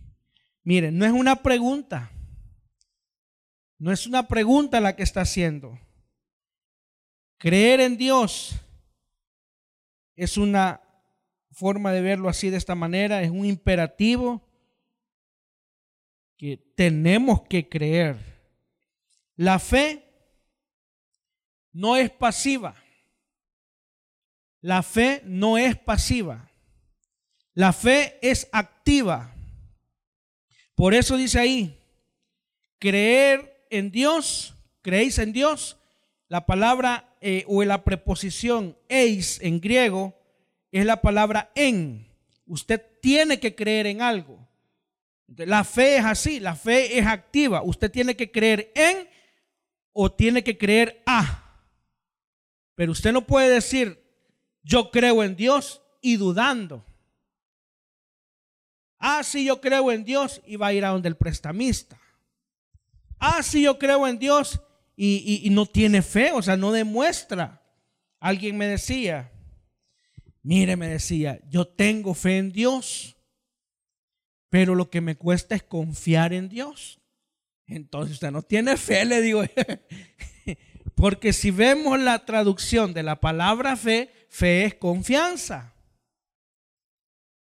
Miren, 0.64 0.98
no 0.98 1.06
es 1.06 1.12
una 1.12 1.36
pregunta. 1.36 2.10
No 3.78 3.92
es 3.92 4.08
una 4.08 4.26
pregunta 4.26 4.80
la 4.80 4.96
que 4.96 5.04
está 5.04 5.20
haciendo. 5.20 5.78
Creer 7.36 7.78
en 7.78 7.96
Dios 7.96 8.56
es 10.16 10.36
una 10.36 10.82
forma 11.52 11.92
de 11.92 12.00
verlo 12.00 12.28
así 12.28 12.50
de 12.50 12.56
esta 12.56 12.74
manera, 12.74 13.22
es 13.22 13.30
un 13.30 13.44
imperativo 13.44 14.42
que 16.36 16.56
tenemos 16.74 17.42
que 17.42 17.68
creer. 17.68 18.16
La 19.36 19.60
fe 19.60 20.04
no 21.70 21.94
es 21.94 22.10
pasiva. 22.10 22.74
La 24.60 24.82
fe 24.82 25.22
no 25.24 25.56
es 25.56 25.78
pasiva. 25.78 26.47
La 27.58 27.72
fe 27.72 28.20
es 28.22 28.48
activa. 28.52 29.34
Por 30.76 30.94
eso 30.94 31.16
dice 31.16 31.40
ahí, 31.40 31.76
creer 32.78 33.66
en 33.68 33.90
Dios, 33.90 34.54
creéis 34.80 35.18
en 35.18 35.32
Dios. 35.32 35.76
La 36.28 36.46
palabra 36.46 37.16
eh, 37.20 37.42
o 37.48 37.64
la 37.64 37.82
preposición 37.82 38.78
eis 38.88 39.40
en 39.42 39.60
griego 39.60 40.14
es 40.70 40.86
la 40.86 41.00
palabra 41.00 41.50
en. 41.56 42.06
Usted 42.46 42.80
tiene 43.02 43.40
que 43.40 43.56
creer 43.56 43.88
en 43.88 44.02
algo. 44.02 44.38
La 45.26 45.64
fe 45.64 45.96
es 45.96 46.04
así, 46.04 46.38
la 46.38 46.54
fe 46.54 46.96
es 46.96 47.08
activa. 47.08 47.62
Usted 47.64 47.90
tiene 47.90 48.14
que 48.14 48.30
creer 48.30 48.70
en 48.76 49.08
o 49.92 50.12
tiene 50.12 50.44
que 50.44 50.56
creer 50.56 51.02
a. 51.06 51.60
Pero 52.76 52.92
usted 52.92 53.12
no 53.12 53.26
puede 53.26 53.50
decir, 53.50 54.00
yo 54.62 54.92
creo 54.92 55.24
en 55.24 55.34
Dios 55.34 55.82
y 56.00 56.18
dudando. 56.18 56.84
Ah, 58.98 59.22
sí, 59.22 59.44
yo 59.44 59.60
creo 59.60 59.92
en 59.92 60.04
Dios 60.04 60.40
y 60.46 60.56
va 60.56 60.68
a 60.68 60.72
ir 60.72 60.84
a 60.84 60.88
donde 60.88 61.08
el 61.08 61.16
prestamista. 61.16 61.98
Ah, 63.18 63.42
sí, 63.42 63.62
yo 63.62 63.78
creo 63.78 64.06
en 64.06 64.18
Dios 64.18 64.60
y, 64.96 65.40
y 65.44 65.50
no 65.50 65.66
tiene 65.66 66.02
fe, 66.02 66.32
o 66.32 66.42
sea, 66.42 66.56
no 66.56 66.72
demuestra. 66.72 67.62
Alguien 68.20 68.56
me 68.56 68.66
decía, 68.66 69.32
mire, 70.42 70.76
me 70.76 70.88
decía, 70.88 71.40
yo 71.48 71.66
tengo 71.66 72.14
fe 72.14 72.38
en 72.38 72.52
Dios 72.52 73.16
pero 74.50 74.74
lo 74.74 74.90
que 74.90 75.00
me 75.00 75.16
cuesta 75.16 75.54
es 75.54 75.62
confiar 75.62 76.32
en 76.32 76.48
Dios. 76.48 77.00
Entonces 77.66 78.14
usted 78.14 78.30
no 78.30 78.42
tiene 78.42 78.76
fe, 78.76 79.04
le 79.04 79.20
digo. 79.20 79.42
Porque 80.94 81.32
si 81.32 81.50
vemos 81.50 81.98
la 82.00 82.24
traducción 82.24 82.94
de 82.94 83.02
la 83.02 83.20
palabra 83.20 83.76
fe, 83.76 84.10
fe 84.30 84.64
es 84.64 84.74
confianza. 84.74 85.74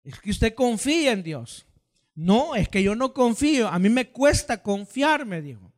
Es 0.05 0.21
que 0.21 0.31
usted 0.31 0.55
confía 0.55 1.13
en 1.13 1.23
Dios. 1.23 1.67
No, 2.15 2.55
es 2.55 2.69
que 2.69 2.83
yo 2.83 2.95
no 2.95 3.13
confío. 3.13 3.69
A 3.69 3.79
mí 3.79 3.89
me 3.89 4.11
cuesta 4.11 4.63
confiar, 4.63 5.27
me 5.27 5.43
dijo. 5.43 5.73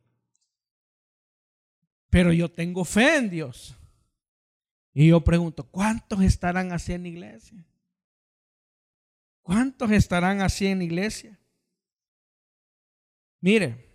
Pero 2.09 2.31
yo 2.31 2.51
tengo 2.51 2.85
fe 2.85 3.15
en 3.15 3.29
Dios. 3.29 3.75
Y 4.93 5.07
yo 5.09 5.21
pregunto, 5.21 5.63
¿cuántos 5.63 6.21
estarán 6.21 6.71
así 6.73 6.93
en 6.93 7.05
iglesia? 7.05 7.63
¿Cuántos 9.43 9.91
estarán 9.91 10.41
así 10.41 10.67
en 10.67 10.81
iglesia? 10.81 11.39
Mire, 13.39 13.89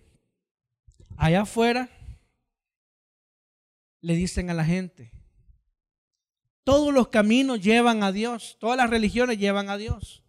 allá 1.17 1.43
afuera 1.43 1.91
le 4.01 4.15
dicen 4.15 4.49
a 4.49 4.55
la 4.55 4.65
gente, 4.65 5.13
todos 6.65 6.95
los 6.95 7.09
caminos 7.09 7.61
llevan 7.61 8.03
a 8.03 8.13
Dios, 8.13 8.57
todas 8.61 8.77
las 8.77 8.89
religiones 8.89 9.39
llevan 9.39 9.69
a 9.69 9.77
Dios, 9.77 10.22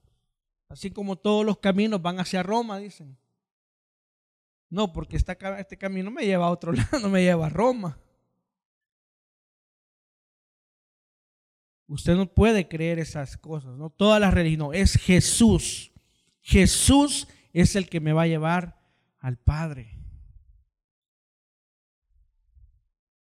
así 0.73 0.89
como 0.89 1.15
todos 1.15 1.45
los 1.45 1.59
caminos 1.59 2.01
van 2.01 2.19
hacia 2.19 2.41
Roma, 2.41 2.79
dicen. 2.79 3.15
No, 4.71 4.91
porque 4.91 5.17
este 5.17 5.77
camino 5.77 6.09
me 6.09 6.25
lleva 6.25 6.47
a 6.47 6.49
otro 6.49 6.71
lado, 6.73 6.99
no 6.99 7.09
me 7.09 7.21
lleva 7.21 7.45
a 7.45 7.49
Roma. 7.49 7.99
Usted 11.85 12.15
no 12.15 12.25
puede 12.25 12.67
creer 12.67 12.97
esas 12.97 13.37
cosas, 13.37 13.77
no 13.77 13.91
todas 13.91 14.19
las 14.19 14.33
religiones, 14.33 14.67
no, 14.67 14.73
es 14.73 14.93
Jesús. 14.93 15.91
Jesús 16.41 17.27
es 17.53 17.75
el 17.75 17.87
que 17.87 17.99
me 17.99 18.13
va 18.13 18.23
a 18.23 18.27
llevar 18.27 18.81
al 19.19 19.37
Padre. 19.37 19.99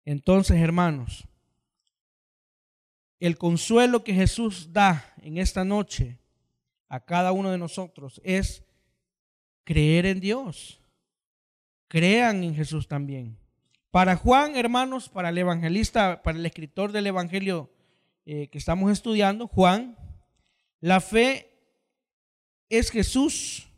Entonces, 0.05 0.57
hermanos, 0.59 1.27
el 3.19 3.37
consuelo 3.37 4.05
que 4.05 4.15
Jesús 4.15 4.73
da 4.73 5.15
en 5.21 5.39
esta 5.39 5.65
noche 5.65 6.20
a 6.91 7.01
cada 7.01 7.33
uno 7.33 7.51
de 7.51 7.57
nosotros 7.57 8.21
es 8.25 8.65
creer 9.65 10.05
en 10.05 10.21
Dios. 10.21 10.83
Crean 11.89 12.43
en 12.45 12.55
Jesús 12.55 12.89
también. 12.89 13.39
Para 13.91 14.17
Juan, 14.17 14.57
hermanos, 14.57 15.09
para 15.09 15.31
el 15.31 15.39
evangelista, 15.39 16.23
para 16.23 16.37
el 16.37 16.45
escritor 16.45 16.93
del 16.93 17.07
Evangelio 17.07 17.71
eh, 18.27 18.49
que 18.49 18.59
estamos 18.59 18.93
estudiando, 18.93 19.47
Juan, 19.47 19.97
la 20.81 21.01
fe 21.01 21.51
es 22.69 22.91
Jesús. 22.91 23.69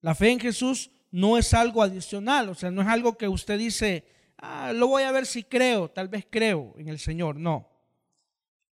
La 0.00 0.14
fe 0.14 0.30
en 0.30 0.40
Jesús 0.40 0.90
no 1.10 1.38
es 1.38 1.52
algo 1.54 1.82
adicional, 1.82 2.48
o 2.48 2.54
sea, 2.54 2.70
no 2.70 2.82
es 2.82 2.88
algo 2.88 3.16
que 3.18 3.28
usted 3.28 3.58
dice, 3.58 4.06
ah, 4.38 4.72
lo 4.74 4.86
voy 4.86 5.02
a 5.02 5.12
ver 5.12 5.26
si 5.26 5.42
creo, 5.44 5.90
tal 5.90 6.08
vez 6.08 6.26
creo 6.30 6.74
en 6.78 6.88
el 6.88 6.98
Señor. 6.98 7.36
No. 7.36 7.68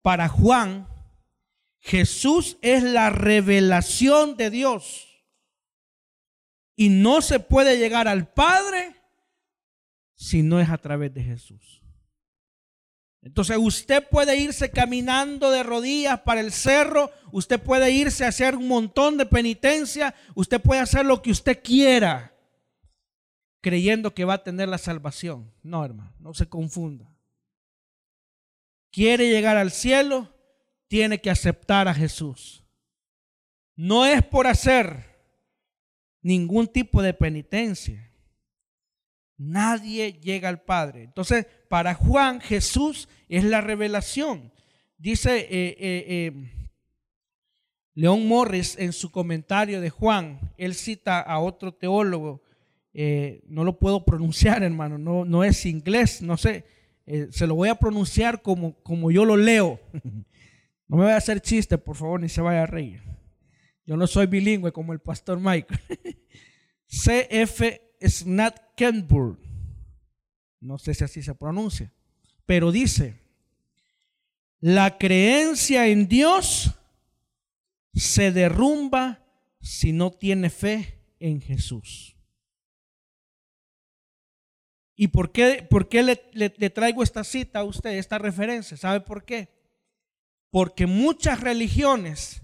Para 0.02 0.28
Juan, 0.28 0.88
Jesús 1.82 2.58
es 2.62 2.84
la 2.84 3.10
revelación 3.10 4.38
de 4.38 4.50
Dios. 4.50 5.08
Y 6.76 6.89
no 6.89 7.22
se 7.22 7.39
puede 7.39 7.78
llegar 7.78 8.08
al 8.08 8.32
Padre 8.32 8.96
si 10.15 10.44
no 10.44 10.60
es 10.60 10.70
a 10.70 10.78
través 10.78 11.13
de 11.13 11.24
Jesús. 11.24 11.82
Entonces 13.24 13.58
usted 13.60 14.08
puede 14.10 14.38
irse 14.38 14.72
caminando 14.72 15.52
de 15.52 15.63
rodillas 15.63 16.22
para 16.22 16.39
el 16.39 16.52
cerro, 16.52 17.12
usted 17.32 17.60
puede 17.62 17.91
irse 17.91 18.26
a 18.26 18.30
hacer 18.30 18.56
un 18.56 18.67
montón 18.67 19.17
de 19.17 19.26
penitencia, 19.28 20.15
usted 20.34 20.60
puede 20.60 20.82
hacer 20.82 21.06
lo 21.06 21.22
que 21.22 21.30
usted 21.30 21.62
quiera, 21.63 22.36
creyendo 23.62 24.13
que 24.13 24.26
va 24.26 24.36
a 24.36 24.44
tener 24.44 24.70
la 24.70 24.80
salvación. 24.80 25.52
No, 25.62 25.86
hermano, 25.86 26.13
no 26.20 26.34
se 26.34 26.48
confunda. 26.48 27.13
Quiere 28.91 29.30
llegar 29.30 29.58
al 29.58 29.72
cielo, 29.72 30.34
tiene 30.92 31.22
que 31.22 31.30
aceptar 31.30 31.88
a 31.88 31.94
Jesús. 31.94 32.66
No 33.78 34.06
es 34.06 34.22
por 34.24 34.46
hacer 34.46 35.06
ningún 36.22 36.68
tipo 36.68 37.02
de 37.02 37.14
penitencia. 37.14 38.12
Nadie 39.38 40.20
llega 40.22 40.50
al 40.50 40.64
Padre. 40.64 41.04
Entonces, 41.04 41.48
para 41.70 41.94
Juan, 41.94 42.42
Jesús 42.42 43.08
es 43.30 43.46
la 43.46 43.62
revelación. 43.62 44.52
Dice, 44.98 45.38
eh, 45.40 45.78
eh, 45.80 46.06
eh, 46.10 46.70
León 47.94 48.28
Morris 48.28 48.76
en 48.78 48.92
su 48.92 49.12
comentario 49.12 49.80
de 49.80 49.92
Juan, 49.92 50.42
él 50.58 50.74
cita 50.76 51.22
a 51.22 51.40
otro 51.40 51.74
teólogo, 51.74 52.44
no 53.46 53.64
lo 53.64 53.80
puedo 53.80 54.04
pronunciar 54.04 54.62
hermano, 54.62 54.98
no, 54.98 55.24
no 55.24 55.46
es 55.46 55.66
inglés, 55.66 56.22
no 56.22 56.36
sé, 56.36 56.66
se 57.30 57.48
lo 57.48 57.56
voy 57.56 57.70
a 57.70 57.76
pronunciar 57.76 58.42
como, 58.42 58.74
como 58.84 59.10
yo 59.10 59.24
lo 59.24 59.38
leo. 59.38 59.80
No 60.92 60.98
me 60.98 61.04
voy 61.04 61.14
a 61.14 61.18
hacer 61.18 61.40
chiste, 61.40 61.78
por 61.78 61.96
favor, 61.96 62.20
ni 62.20 62.28
se 62.28 62.42
vaya 62.42 62.64
a 62.64 62.66
reír. 62.66 63.02
Yo 63.86 63.96
no 63.96 64.06
soy 64.08 64.26
bilingüe 64.26 64.74
como 64.74 64.92
el 64.92 65.00
pastor 65.00 65.40
Michael. 65.40 65.80
C.F. 66.86 67.96
Snatkenburg. 68.06 69.40
No 70.60 70.78
sé 70.78 70.94
si 70.94 71.06
así 71.06 71.24
se 71.24 71.34
pronuncia. 71.34 71.94
Pero 72.46 72.74
dice, 72.74 73.16
la 74.60 74.98
creencia 74.98 75.88
en 75.88 76.10
Dios 76.10 76.76
se 77.94 78.34
derrumba 78.34 79.26
si 79.62 79.94
no 79.94 80.12
tiene 80.12 80.50
fe 80.50 81.00
en 81.22 81.40
Jesús. 81.40 82.18
¿Y 84.98 85.08
por 85.08 85.32
qué, 85.32 85.66
por 85.70 85.88
qué 85.88 86.04
le, 86.04 86.22
le, 86.34 86.70
traigo 86.70 87.02
esta 87.02 87.24
cita 87.24 87.60
a 87.60 87.64
usted, 87.64 87.92
esta 87.92 88.18
referencia? 88.18 88.76
¿Sabe 88.76 89.00
por 89.00 89.24
qué? 89.24 89.61
Porque 90.52 90.86
muchas 90.86 91.40
religiones 91.40 92.44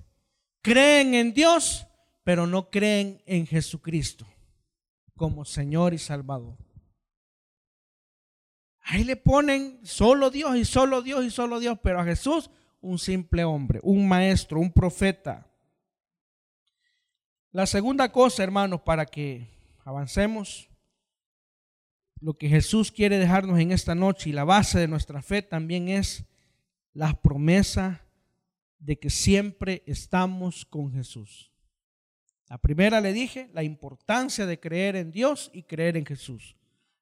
creen 0.62 1.13
en 1.13 1.34
Dios, 1.34 1.88
pero 2.24 2.48
no 2.48 2.70
creen 2.70 3.22
en 3.26 3.46
Jesucristo 3.46 4.26
como 5.15 5.46
Señor 5.46 5.93
y 5.93 5.98
Salvador. 5.98 6.58
Ahí 8.82 9.04
le 9.04 9.17
ponen 9.17 9.80
solo 9.84 10.30
Dios 10.30 10.56
y 10.56 10.63
solo 10.63 11.02
Dios 11.02 11.26
y 11.26 11.30
solo 11.30 11.60
Dios, 11.60 11.78
pero 11.84 12.00
a 12.00 12.06
Jesús 12.06 12.50
un 12.80 12.98
simple 12.98 13.43
hombre, 13.43 13.82
un 13.84 14.08
maestro, 14.08 14.60
un 14.60 14.72
profeta. 14.72 15.46
La 17.52 17.65
segunda 17.65 18.12
cosa, 18.12 18.43
hermanos, 18.43 18.82
para 18.82 19.06
que 19.06 19.50
avancemos, 19.84 20.70
lo 22.22 22.38
que 22.38 22.48
Jesús 22.48 22.91
quiere 22.91 23.17
dejarnos 23.20 23.60
en 23.60 23.72
esta 23.72 23.93
noche 23.93 24.30
y 24.30 24.34
la 24.34 24.43
base 24.43 24.80
de 24.80 24.88
nuestra 24.88 25.22
fe 25.22 25.41
también 25.41 25.89
es 25.89 26.26
la 26.98 27.14
promesa 27.14 28.02
de 28.80 28.98
que 28.98 29.12
siempre 29.12 29.84
estamos 29.86 30.66
con 30.66 30.92
Jesús. 30.92 31.52
La 32.50 32.58
primera 32.58 33.02
le 33.02 33.14
dije, 33.14 33.52
la 33.54 33.62
importancia 33.62 34.48
de 34.48 34.60
creer 34.60 34.96
en 34.96 35.12
Dios 35.12 35.52
y 35.54 35.62
creer 35.62 35.96
en 35.96 36.08
Jesús. 36.08 36.56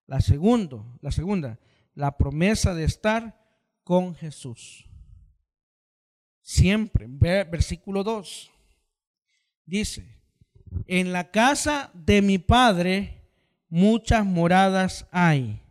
La 0.06 0.20
segunda, 0.20 0.84
la 1.00 1.12
segunda, 1.12 1.60
la 1.94 2.18
promesa 2.18 2.74
de 2.74 2.84
estar 2.84 3.42
con 3.86 4.16
Jesús. 4.16 4.86
Siempre, 6.42 7.08
versículo 7.08 8.04
2. 8.04 8.52
Dice, 9.66 10.20
en 10.88 11.14
la 11.14 11.32
casa 11.32 11.90
de 11.94 12.22
mi 12.22 12.38
Padre 12.38 13.22
muchas 13.70 14.26
moradas 14.26 15.08
hay. 15.10 15.62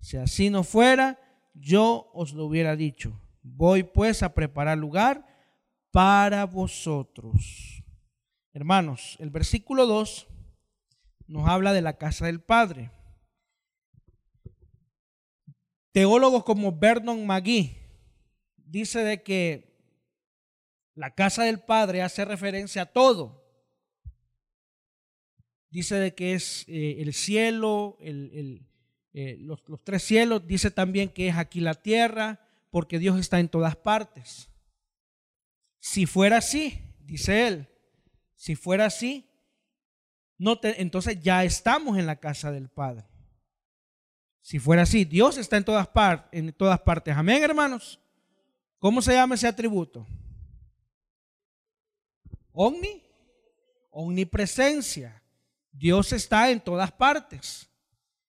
Si 0.00 0.16
así 0.16 0.50
no 0.50 0.64
fuera, 0.64 1.20
yo 1.54 2.10
os 2.12 2.32
lo 2.32 2.46
hubiera 2.46 2.74
dicho. 2.74 3.21
Voy 3.42 3.82
pues 3.82 4.22
a 4.22 4.34
preparar 4.34 4.78
lugar 4.78 5.26
para 5.90 6.46
vosotros. 6.46 7.82
Hermanos, 8.52 9.16
el 9.18 9.30
versículo 9.30 9.86
2 9.86 10.28
nos 11.26 11.48
habla 11.48 11.72
de 11.72 11.82
la 11.82 11.98
casa 11.98 12.26
del 12.26 12.40
Padre. 12.40 12.90
Teólogos 15.92 16.44
como 16.44 16.72
Vernon 16.78 17.26
McGee 17.26 17.76
dice 18.56 19.04
de 19.04 19.22
que 19.22 19.72
la 20.94 21.14
casa 21.14 21.44
del 21.44 21.60
Padre 21.60 22.02
hace 22.02 22.24
referencia 22.24 22.82
a 22.82 22.86
todo. 22.86 23.42
Dice 25.70 25.96
de 25.96 26.14
que 26.14 26.34
es 26.34 26.66
eh, 26.68 26.96
el 27.00 27.14
cielo, 27.14 27.96
eh, 28.00 29.36
los, 29.38 29.66
los 29.68 29.82
tres 29.82 30.02
cielos. 30.02 30.46
Dice 30.46 30.70
también 30.70 31.08
que 31.08 31.28
es 31.28 31.36
aquí 31.36 31.60
la 31.60 31.74
tierra, 31.74 32.41
porque 32.72 32.98
Dios 32.98 33.20
está 33.20 33.38
en 33.38 33.50
todas 33.50 33.76
partes. 33.76 34.48
Si 35.78 36.06
fuera 36.06 36.38
así, 36.38 36.80
dice 37.00 37.46
él, 37.46 37.68
si 38.34 38.56
fuera 38.56 38.86
así, 38.86 39.28
no 40.38 40.58
entonces 40.62 41.20
ya 41.20 41.44
estamos 41.44 41.98
en 41.98 42.06
la 42.06 42.16
casa 42.16 42.50
del 42.50 42.70
Padre. 42.70 43.04
Si 44.40 44.58
fuera 44.58 44.82
así, 44.82 45.04
Dios 45.04 45.36
está 45.36 45.58
en 45.58 45.64
todas, 45.64 45.86
partes, 45.86 46.28
en 46.32 46.50
todas 46.54 46.80
partes. 46.80 47.14
Amén, 47.14 47.42
hermanos. 47.42 48.00
¿Cómo 48.78 49.02
se 49.02 49.12
llama 49.12 49.34
ese 49.34 49.46
atributo? 49.46 50.06
Omni, 52.52 53.02
omnipresencia. 53.90 55.22
Dios 55.70 56.12
está 56.14 56.50
en 56.50 56.60
todas 56.60 56.90
partes. 56.90 57.68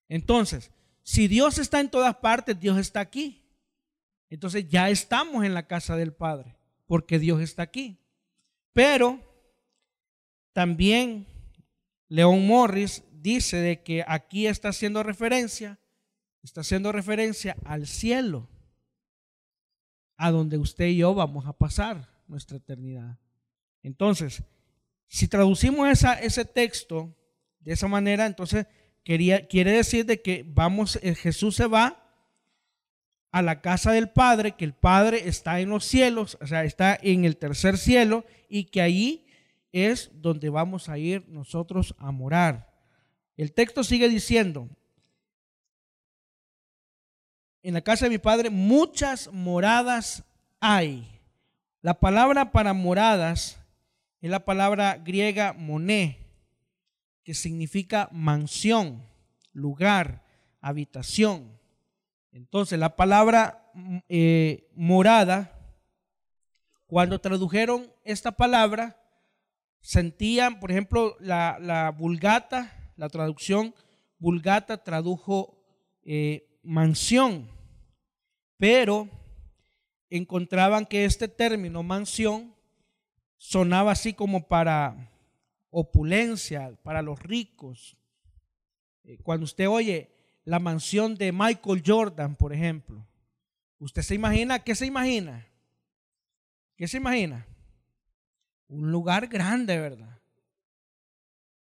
Entonces, 0.09 0.69
si 1.01 1.29
Dios 1.29 1.57
está 1.57 1.79
en 1.79 1.89
todas 1.89 2.17
partes, 2.17 2.59
Dios 2.59 2.77
está 2.77 2.99
aquí. 2.99 3.42
Entonces 4.33 4.67
ya 4.67 4.89
estamos 4.89 5.45
en 5.45 5.53
la 5.53 5.67
casa 5.67 5.95
del 5.95 6.13
Padre, 6.13 6.55
porque 6.85 7.19
Dios 7.19 7.41
está 7.41 7.63
aquí. 7.63 7.99
Pero 8.73 9.19
también 10.53 11.27
León 12.07 12.47
Morris 12.47 13.03
dice 13.11 13.57
de 13.57 13.83
que 13.83 14.03
aquí 14.07 14.47
está 14.47 14.69
haciendo 14.69 15.03
referencia 15.03 15.79
Está 16.43 16.59
haciendo 16.59 16.91
referencia 16.91 17.55
al 17.63 17.87
cielo, 17.87 18.49
a 20.17 20.29
donde 20.29 20.57
usted 20.57 20.87
y 20.87 20.97
yo 20.97 21.15
vamos 21.15 21.45
a 21.45 21.53
pasar 21.53 22.09
nuestra 22.27 22.57
eternidad. 22.57 23.17
Entonces, 23.81 24.43
si 25.07 25.29
traducimos 25.29 25.87
ese 26.21 26.43
texto 26.43 27.15
de 27.61 27.73
esa 27.73 27.87
manera, 27.87 28.25
entonces 28.25 28.67
quiere 29.05 29.71
decir 29.71 30.05
de 30.05 30.21
que 30.21 30.43
vamos, 30.45 30.99
eh, 31.01 31.15
Jesús 31.15 31.55
se 31.55 31.65
va 31.65 32.02
a 33.33 33.41
la 33.41 33.61
casa 33.61 33.91
del 33.91 34.09
Padre, 34.09 34.51
que 34.51 34.63
el 34.63 34.73
Padre 34.73 35.27
está 35.27 35.59
en 35.59 35.69
los 35.69 35.83
cielos, 35.85 36.37
o 36.39 36.45
sea, 36.45 36.63
está 36.63 36.97
en 37.01 37.25
el 37.25 37.35
tercer 37.35 37.79
cielo 37.79 38.25
y 38.47 38.65
que 38.65 38.79
ahí 38.79 39.25
es 39.71 40.11
donde 40.13 40.49
vamos 40.49 40.87
a 40.87 40.99
ir 40.99 41.27
nosotros 41.27 41.95
a 41.97 42.11
morar. 42.11 42.71
El 43.35 43.51
texto 43.51 43.83
sigue 43.83 44.07
diciendo, 44.07 44.69
en 47.63 47.73
la 47.73 47.81
casa 47.81 48.05
de 48.05 48.11
mi 48.11 48.19
padre 48.19 48.51
muchas 48.51 49.33
moradas 49.33 50.23
hay. 50.59 51.19
La 51.81 51.99
palabra 51.99 52.51
para 52.51 52.73
moradas 52.73 53.59
es 54.21 54.29
la 54.29 54.45
palabra 54.45 54.97
griega 55.03 55.53
moné, 55.53 56.19
que 57.23 57.33
significa 57.33 58.09
mansión, 58.11 59.03
lugar, 59.53 60.23
habitación. 60.61 61.62
Entonces, 62.33 62.79
la 62.79 62.95
palabra 62.95 63.71
eh, 64.09 64.67
morada, 64.75 65.55
cuando 66.87 67.21
tradujeron 67.21 67.93
esta 68.03 68.31
palabra, 68.31 68.99
sentían, 69.81 70.59
por 70.59 70.71
ejemplo, 70.71 71.15
la, 71.19 71.59
la 71.61 71.91
vulgata, 71.91 72.93
la 72.95 73.07
traducción 73.09 73.75
vulgata 74.17 74.83
tradujo 74.83 75.63
eh, 76.03 76.59
mansión, 76.63 77.51
pero 78.57 79.07
encontraban 80.09 80.87
que 80.87 81.05
este 81.05 81.27
término 81.27 81.83
mansión 81.83 82.55
sonaba 83.37 83.91
así 83.91 84.13
como 84.13 84.47
para 84.47 85.11
opulencia, 85.69 86.75
para 86.81 87.03
los 87.03 87.21
ricos. 87.21 87.95
Eh, 89.03 89.17
cuando 89.21 89.43
usted 89.43 89.67
oye 89.67 90.12
la 90.45 90.59
mansión 90.59 91.15
de 91.15 91.31
Michael 91.31 91.83
Jordan, 91.85 92.35
por 92.35 92.53
ejemplo, 92.53 93.05
usted 93.79 94.01
se 94.01 94.15
imagina, 94.15 94.59
¿qué 94.59 94.75
se 94.75 94.85
imagina? 94.85 95.47
¿Qué 96.75 96.87
se 96.87 96.97
imagina? 96.97 97.45
Un 98.67 98.91
lugar 98.91 99.27
grande, 99.27 99.79
¿verdad? 99.79 100.19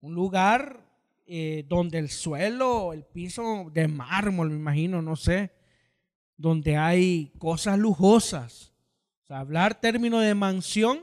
Un 0.01 0.15
lugar 0.15 0.87
eh, 1.27 1.65
donde 1.69 1.99
el 1.99 2.09
suelo, 2.09 2.93
el 2.93 3.05
piso 3.05 3.71
de 3.73 3.89
mármol, 3.89 4.51
me 4.51 4.57
imagino, 4.57 5.03
no 5.03 5.17
sé, 5.17 5.53
donde 6.37 6.77
hay 6.77 7.33
cosas 7.39 7.79
lujosas. 7.79 8.73
Hablar 9.29 9.81
término 9.81 10.21
de 10.21 10.35
mansión, 10.35 11.01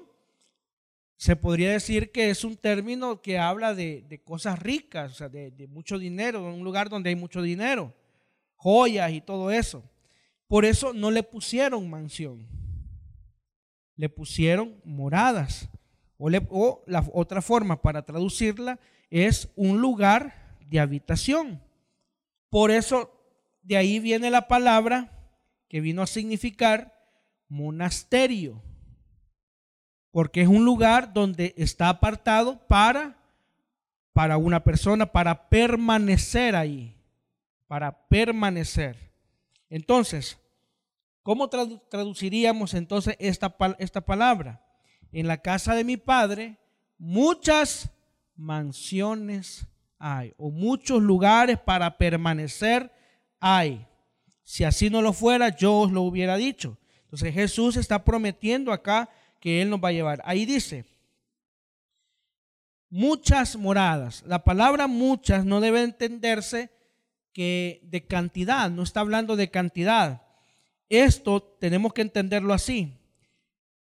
se 1.18 1.36
podría 1.36 1.72
decir 1.72 2.12
que 2.12 2.30
es 2.30 2.44
un 2.44 2.58
término 2.58 3.22
que 3.22 3.40
habla 3.40 3.74
de, 3.74 4.22
cosas 4.26 4.60
ricas, 4.60 5.12
o 5.12 5.16
sea, 5.16 5.30
de, 5.30 5.68
mucho 5.70 5.98
dinero, 5.98 6.44
un 6.44 6.64
lugar 6.64 6.90
donde 6.90 7.10
hay 7.10 7.16
mucho 7.16 7.42
dinero, 7.42 7.94
joyas 8.56 9.12
y 9.12 9.22
todo 9.22 9.52
eso. 9.52 9.84
Por 10.48 10.66
eso 10.66 10.94
no 10.94 11.12
le 11.12 11.24
pusieron 11.24 11.90
mansión, 11.90 12.48
le 13.96 14.10
pusieron 14.10 14.80
moradas. 14.84 15.70
O, 16.18 16.84
la 16.88 17.10
otra 17.14 17.42
forma 17.42 17.82
para 17.82 18.06
traducirla 18.06 18.80
es 19.10 19.50
un 19.56 19.82
lugar 19.82 20.58
de 20.70 20.80
habitación. 20.80 21.62
Por 22.50 22.72
eso 22.72 23.12
de 23.62 23.78
ahí 23.78 24.00
viene 24.00 24.30
la 24.30 24.48
palabra 24.48 25.12
que 25.68 25.82
vino 25.82 26.02
a 26.02 26.08
significar 26.08 26.94
monasterio. 27.48 28.62
Porque 30.14 30.42
es 30.44 30.48
un 30.48 30.64
lugar 30.64 31.12
donde 31.12 31.56
está 31.58 31.90
apartado 31.90 32.60
para, 32.68 33.18
para 34.14 34.38
una 34.38 34.64
persona, 34.64 35.12
para 35.12 35.50
permanecer 35.50 36.56
ahí, 36.56 36.96
para 37.68 38.08
permanecer. 38.08 38.96
Entonces, 39.72 40.38
¿cómo 41.24 41.50
traduciríamos 41.50 42.76
entonces 42.76 43.16
esta, 43.18 43.56
esta 43.80 44.02
palabra? 44.02 44.64
En 45.12 45.28
la 45.28 45.38
casa 45.38 45.74
de 45.74 45.84
mi 45.84 45.98
padre 45.98 46.60
muchas 47.00 47.90
mansiones 48.36 49.66
hay, 49.98 50.36
o 50.38 50.52
muchos 50.52 51.02
lugares 51.02 51.58
para 51.58 51.98
permanecer 51.98 52.92
hay. 53.40 53.88
Si 54.44 54.64
así 54.64 54.92
no 54.92 55.02
lo 55.02 55.12
fuera, 55.12 55.50
yo 55.50 55.74
os 55.80 55.92
lo 55.92 56.04
hubiera 56.04 56.38
dicho. 56.38 56.78
Entonces 57.06 57.34
Jesús 57.34 57.78
está 57.78 58.04
prometiendo 58.04 58.72
acá 58.72 59.10
que 59.44 59.62
Él 59.62 59.70
nos 59.70 59.84
va 59.84 59.90
a 59.90 59.92
llevar. 59.92 60.22
Ahí 60.24 60.46
dice, 60.46 60.86
muchas 62.90 63.58
moradas. 63.58 64.24
La 64.26 64.46
palabra 64.46 64.88
muchas 64.88 65.44
no 65.44 65.60
debe 65.60 65.82
entenderse 65.82 66.70
que 67.34 67.82
de 67.84 68.06
cantidad, 68.08 68.70
no 68.70 68.84
está 68.84 69.02
hablando 69.02 69.36
de 69.36 69.52
cantidad. 69.52 70.22
Esto 70.88 71.44
tenemos 71.60 71.92
que 71.92 72.04
entenderlo 72.04 72.54
así. 72.54 72.94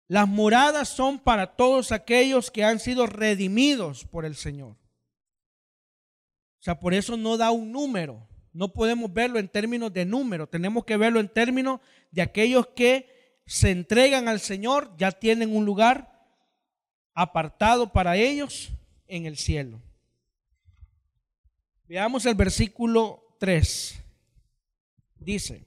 Las 0.08 0.30
moradas 0.30 0.88
son 0.88 1.20
para 1.20 1.58
todos 1.58 1.92
aquellos 1.92 2.52
que 2.52 2.64
han 2.64 2.80
sido 2.80 3.06
redimidos 3.06 4.06
por 4.06 4.24
el 4.24 4.38
Señor. 4.38 4.78
O 6.60 6.62
sea, 6.62 6.80
por 6.80 6.94
eso 6.94 7.18
no 7.18 7.36
da 7.36 7.52
un 7.52 7.74
número. 7.74 8.26
No 8.54 8.72
podemos 8.72 9.12
verlo 9.12 9.40
en 9.40 9.50
términos 9.50 9.92
de 9.92 10.06
número. 10.06 10.48
Tenemos 10.48 10.86
que 10.86 10.96
verlo 10.96 11.20
en 11.20 11.28
términos 11.28 11.82
de 12.12 12.22
aquellos 12.22 12.66
que 12.68 13.19
se 13.50 13.72
entregan 13.72 14.28
al 14.28 14.40
Señor, 14.40 14.96
ya 14.96 15.12
tienen 15.12 15.56
un 15.56 15.66
lugar 15.66 16.24
apartado 17.16 17.92
para 17.92 18.16
ellos 18.16 18.70
en 19.08 19.26
el 19.26 19.38
cielo. 19.38 19.82
Veamos 21.88 22.28
el 22.28 22.36
versículo 22.36 23.36
3. 23.40 24.04
Dice, 25.18 25.66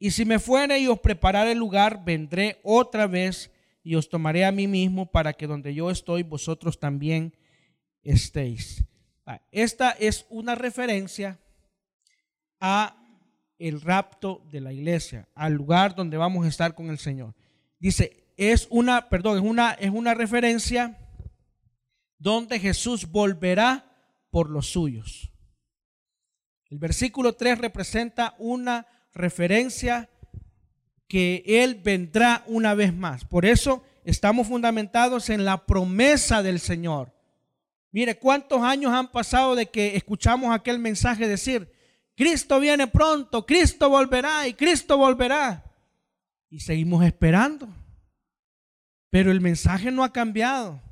y 0.00 0.10
si 0.10 0.24
me 0.24 0.40
fuere 0.40 0.80
y 0.80 0.88
os 0.88 0.98
prepararé 0.98 1.52
el 1.52 1.58
lugar, 1.58 2.04
vendré 2.04 2.58
otra 2.64 3.06
vez 3.06 3.52
y 3.84 3.94
os 3.94 4.08
tomaré 4.08 4.44
a 4.44 4.50
mí 4.50 4.66
mismo 4.66 5.12
para 5.12 5.32
que 5.32 5.46
donde 5.46 5.72
yo 5.72 5.92
estoy, 5.92 6.24
vosotros 6.24 6.80
también 6.80 7.36
estéis. 8.02 8.82
Ah, 9.24 9.40
esta 9.52 9.92
es 9.92 10.26
una 10.28 10.56
referencia 10.56 11.38
a 12.58 12.99
el 13.60 13.80
rapto 13.80 14.42
de 14.50 14.60
la 14.60 14.72
iglesia, 14.72 15.28
al 15.34 15.52
lugar 15.52 15.94
donde 15.94 16.16
vamos 16.16 16.44
a 16.44 16.48
estar 16.48 16.74
con 16.74 16.90
el 16.90 16.98
Señor. 16.98 17.34
Dice, 17.78 18.24
es 18.36 18.66
una, 18.70 19.08
perdón, 19.08 19.36
es 19.36 19.44
una, 19.44 19.72
es 19.72 19.90
una 19.90 20.14
referencia 20.14 20.98
donde 22.18 22.58
Jesús 22.58 23.10
volverá 23.10 23.84
por 24.30 24.48
los 24.48 24.70
suyos. 24.70 25.30
El 26.70 26.78
versículo 26.78 27.34
3 27.34 27.58
representa 27.58 28.34
una 28.38 28.86
referencia 29.12 30.08
que 31.06 31.42
Él 31.44 31.80
vendrá 31.82 32.44
una 32.46 32.74
vez 32.74 32.94
más. 32.94 33.24
Por 33.24 33.44
eso 33.44 33.82
estamos 34.04 34.46
fundamentados 34.46 35.28
en 35.28 35.44
la 35.44 35.66
promesa 35.66 36.42
del 36.42 36.60
Señor. 36.60 37.12
Mire, 37.92 38.18
¿cuántos 38.18 38.62
años 38.62 38.92
han 38.92 39.10
pasado 39.10 39.54
de 39.54 39.66
que 39.66 39.96
escuchamos 39.96 40.54
aquel 40.54 40.78
mensaje 40.78 41.28
decir, 41.28 41.72
Cristo 42.20 42.60
viene 42.60 42.86
pronto, 42.86 43.46
Cristo 43.46 43.88
volverá 43.88 44.46
y 44.46 44.52
Cristo 44.52 44.98
volverá? 44.98 45.64
Y 46.50 46.60
seguimos 46.60 47.02
esperando. 47.02 47.66
Pero 49.08 49.32
el 49.32 49.40
mensaje 49.40 49.90
no 49.90 50.04
ha 50.04 50.12
cambiado. 50.12 50.82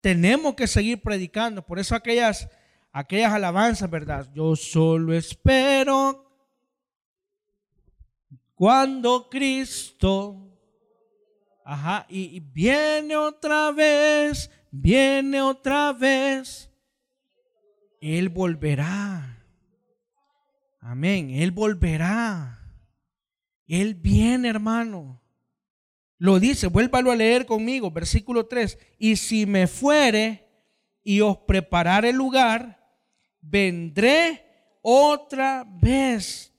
Tenemos 0.00 0.54
que 0.54 0.68
seguir 0.68 1.02
predicando. 1.02 1.66
Por 1.66 1.80
eso 1.80 1.96
aquellas, 1.96 2.48
aquellas 2.92 3.32
alabanzas, 3.32 3.90
¿verdad? 3.90 4.30
Yo 4.32 4.54
solo 4.54 5.12
espero 5.12 6.24
cuando 8.54 9.28
Cristo, 9.28 10.56
ajá, 11.64 12.06
y, 12.08 12.38
viene 12.38 13.16
otra 13.16 13.72
vez, 13.72 14.48
viene 14.70 15.42
otra 15.42 15.92
vez, 15.92 16.70
Él 18.00 18.28
volverá. 18.28 19.33
Amén, 20.84 21.30
Él 21.30 21.50
volverá. 21.50 22.60
Él 23.66 23.94
viene, 23.94 24.48
hermano. 24.48 25.20
Lo 26.18 26.38
dice, 26.38 26.68
vuélvalo 26.68 27.10
a 27.10 27.16
leer 27.16 27.46
conmigo, 27.46 27.90
versículo 27.90 28.46
3. 28.46 28.78
Y 28.98 29.16
si 29.16 29.46
me 29.46 29.66
fuere 29.66 30.48
y 31.02 31.20
os 31.20 31.38
prepararé 31.38 32.12
lugar, 32.12 32.80
vendré 33.40 34.44
otra 34.82 35.66
vez 35.66 36.54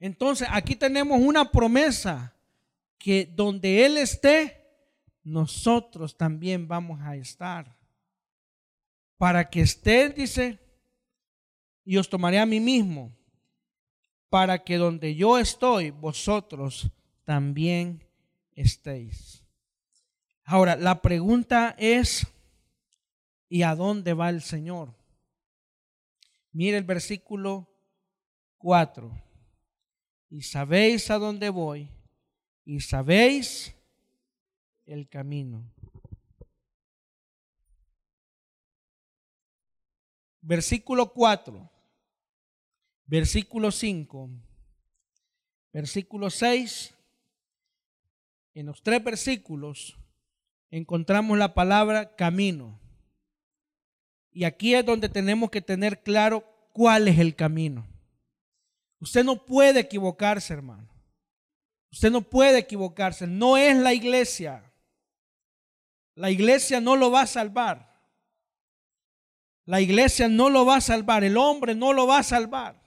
entonces, 0.00 0.48
aquí 0.50 0.74
tenemos 0.74 1.20
una 1.20 1.50
promesa 1.52 2.34
que 2.98 3.26
donde 3.26 3.84
Él 3.84 3.98
esté, 3.98 4.66
nosotros 5.22 6.16
también 6.16 6.66
vamos 6.66 7.00
a 7.02 7.16
estar. 7.16 7.76
Para 9.18 9.50
que 9.50 9.60
esté, 9.60 10.08
dice, 10.08 10.58
y 11.90 11.96
os 11.96 12.08
tomaré 12.08 12.38
a 12.38 12.46
mí 12.46 12.60
mismo, 12.60 13.10
para 14.28 14.62
que 14.62 14.76
donde 14.76 15.16
yo 15.16 15.38
estoy, 15.38 15.90
vosotros 15.90 16.88
también 17.24 18.06
estéis. 18.52 19.44
Ahora, 20.44 20.76
la 20.76 21.02
pregunta 21.02 21.74
es, 21.76 22.28
¿y 23.48 23.62
a 23.62 23.74
dónde 23.74 24.14
va 24.14 24.28
el 24.28 24.40
Señor? 24.40 24.94
Mire 26.52 26.76
el 26.76 26.84
versículo 26.84 27.68
4 28.58 29.10
y 30.28 30.42
sabéis 30.42 31.10
a 31.10 31.18
dónde 31.18 31.48
voy 31.48 31.90
y 32.64 32.78
sabéis 32.82 33.74
el 34.86 35.08
camino. 35.08 35.68
Versículo 40.40 41.12
4, 41.12 41.79
versículo 43.10 43.72
5, 43.72 44.30
versículo 45.72 46.30
6. 46.30 46.94
En 48.54 48.66
los 48.66 48.82
tres 48.82 49.02
versículos 49.02 49.98
encontramos 50.70 51.36
la 51.36 51.52
palabra 51.52 52.14
camino. 52.14 52.78
Y 54.30 54.44
aquí 54.44 54.74
es 54.74 54.86
donde 54.86 55.08
tenemos 55.08 55.50
que 55.50 55.60
tener 55.60 56.04
claro 56.04 56.44
cuál 56.72 57.08
es 57.08 57.18
el 57.18 57.34
camino. 57.34 57.84
Usted 59.00 59.24
no 59.24 59.44
puede 59.44 59.80
equivocarse, 59.80 60.52
hermano. 60.52 60.88
Usted 61.90 62.12
no 62.12 62.22
puede 62.22 62.58
equivocarse. 62.58 63.26
No 63.26 63.56
es 63.56 63.76
la 63.76 63.92
iglesia. 63.92 64.72
La 66.14 66.30
iglesia 66.30 66.80
no 66.80 66.94
lo 66.94 67.10
va 67.10 67.22
a 67.22 67.26
salvar. 67.26 67.90
La 69.64 69.80
iglesia 69.80 70.28
no 70.28 70.48
lo 70.48 70.64
va 70.64 70.76
a 70.76 70.80
salvar. 70.80 71.24
El 71.24 71.36
hombre 71.36 71.74
no 71.74 71.92
lo 71.92 72.06
va 72.06 72.18
a 72.18 72.22
salvar. 72.22 72.79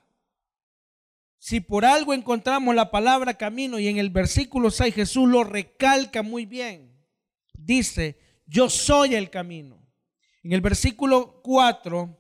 Si 1.44 1.60
por 1.60 1.84
algo 1.84 2.14
encontramos 2.14 2.74
la 2.74 2.90
palabra 2.90 3.34
camino 3.34 3.78
y 3.78 3.90
en 3.90 3.98
el 3.98 4.10
versículo 4.12 4.72
6 4.72 4.96
Jesús 4.96 5.28
lo 5.28 5.44
recalca 5.44 6.24
muy 6.24 6.46
bien. 6.46 6.98
Dice, 7.54 8.18
yo 8.46 8.70
soy 8.70 9.16
el 9.16 9.30
camino. 9.30 9.86
En 10.42 10.54
el 10.54 10.62
versículo 10.62 11.42
4 11.44 12.18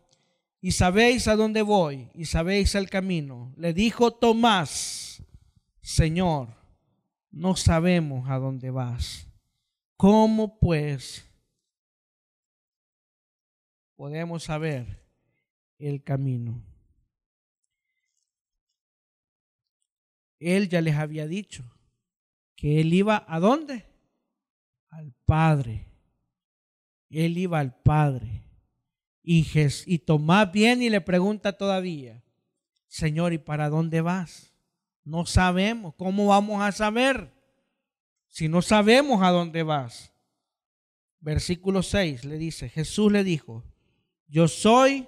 y 0.59 0.73
sabéis 0.73 1.29
a 1.29 1.37
dónde 1.37 1.61
voy 1.61 2.09
y 2.13 2.25
sabéis 2.25 2.75
el 2.75 2.89
camino. 2.89 3.53
Le 3.55 3.71
dijo 3.73 4.11
Tomás, 4.11 5.23
Señor, 5.79 6.49
no 7.31 7.55
sabemos 7.55 8.29
a 8.29 8.39
dónde 8.39 8.71
vas. 8.71 9.25
¿Cómo 9.95 10.59
pues 10.59 11.25
podemos 13.95 14.43
saber 14.43 15.01
el 15.79 16.03
camino? 16.03 16.72
Él 20.43 20.69
ya 20.69 20.81
les 20.81 20.95
había 20.95 21.27
dicho 21.27 21.63
que 22.55 22.79
él 22.79 22.93
iba 22.93 23.25
a 23.27 23.39
dónde? 23.39 23.85
Al 24.89 25.13
Padre. 25.25 25.87
Él 27.09 27.37
iba 27.37 27.59
al 27.59 27.75
Padre. 27.75 28.43
Y, 29.21 29.45
y 29.85 29.99
Tomás 29.99 30.51
viene 30.51 30.85
y 30.85 30.89
le 30.89 31.01
pregunta 31.01 31.57
todavía, 31.57 32.23
Señor, 32.87 33.33
¿y 33.33 33.37
para 33.37 33.69
dónde 33.69 34.01
vas? 34.01 34.53
No 35.03 35.25
sabemos. 35.25 35.95
¿Cómo 35.95 36.27
vamos 36.27 36.61
a 36.61 36.71
saber 36.71 37.33
si 38.27 38.47
no 38.47 38.61
sabemos 38.61 39.21
a 39.21 39.31
dónde 39.31 39.63
vas? 39.63 40.13
Versículo 41.19 41.83
6 41.83 42.25
le 42.25 42.37
dice, 42.37 42.69
Jesús 42.69 43.11
le 43.11 43.23
dijo, 43.23 43.63
yo 44.27 44.47
soy 44.47 45.07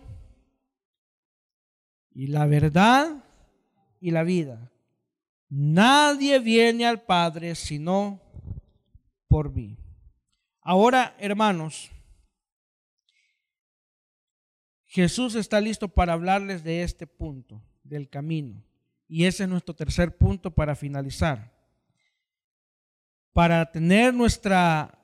y 2.11 2.27
la 2.27 2.45
verdad 2.45 3.23
y 3.99 4.11
la 4.11 4.23
vida. 4.23 4.71
Nadie 5.57 6.39
viene 6.39 6.85
al 6.85 7.01
Padre 7.01 7.55
sino 7.55 8.19
por 9.29 9.53
mí. 9.53 9.77
Ahora, 10.59 11.15
hermanos, 11.17 11.89
Jesús 14.83 15.33
está 15.35 15.61
listo 15.61 15.87
para 15.87 16.11
hablarles 16.11 16.61
de 16.61 16.83
este 16.83 17.07
punto, 17.07 17.61
del 17.85 18.09
camino. 18.09 18.61
Y 19.07 19.23
ese 19.23 19.43
es 19.43 19.49
nuestro 19.49 19.73
tercer 19.73 20.17
punto 20.17 20.51
para 20.51 20.75
finalizar. 20.75 21.53
Para 23.31 23.71
tener 23.71 24.13
nuestra, 24.13 24.99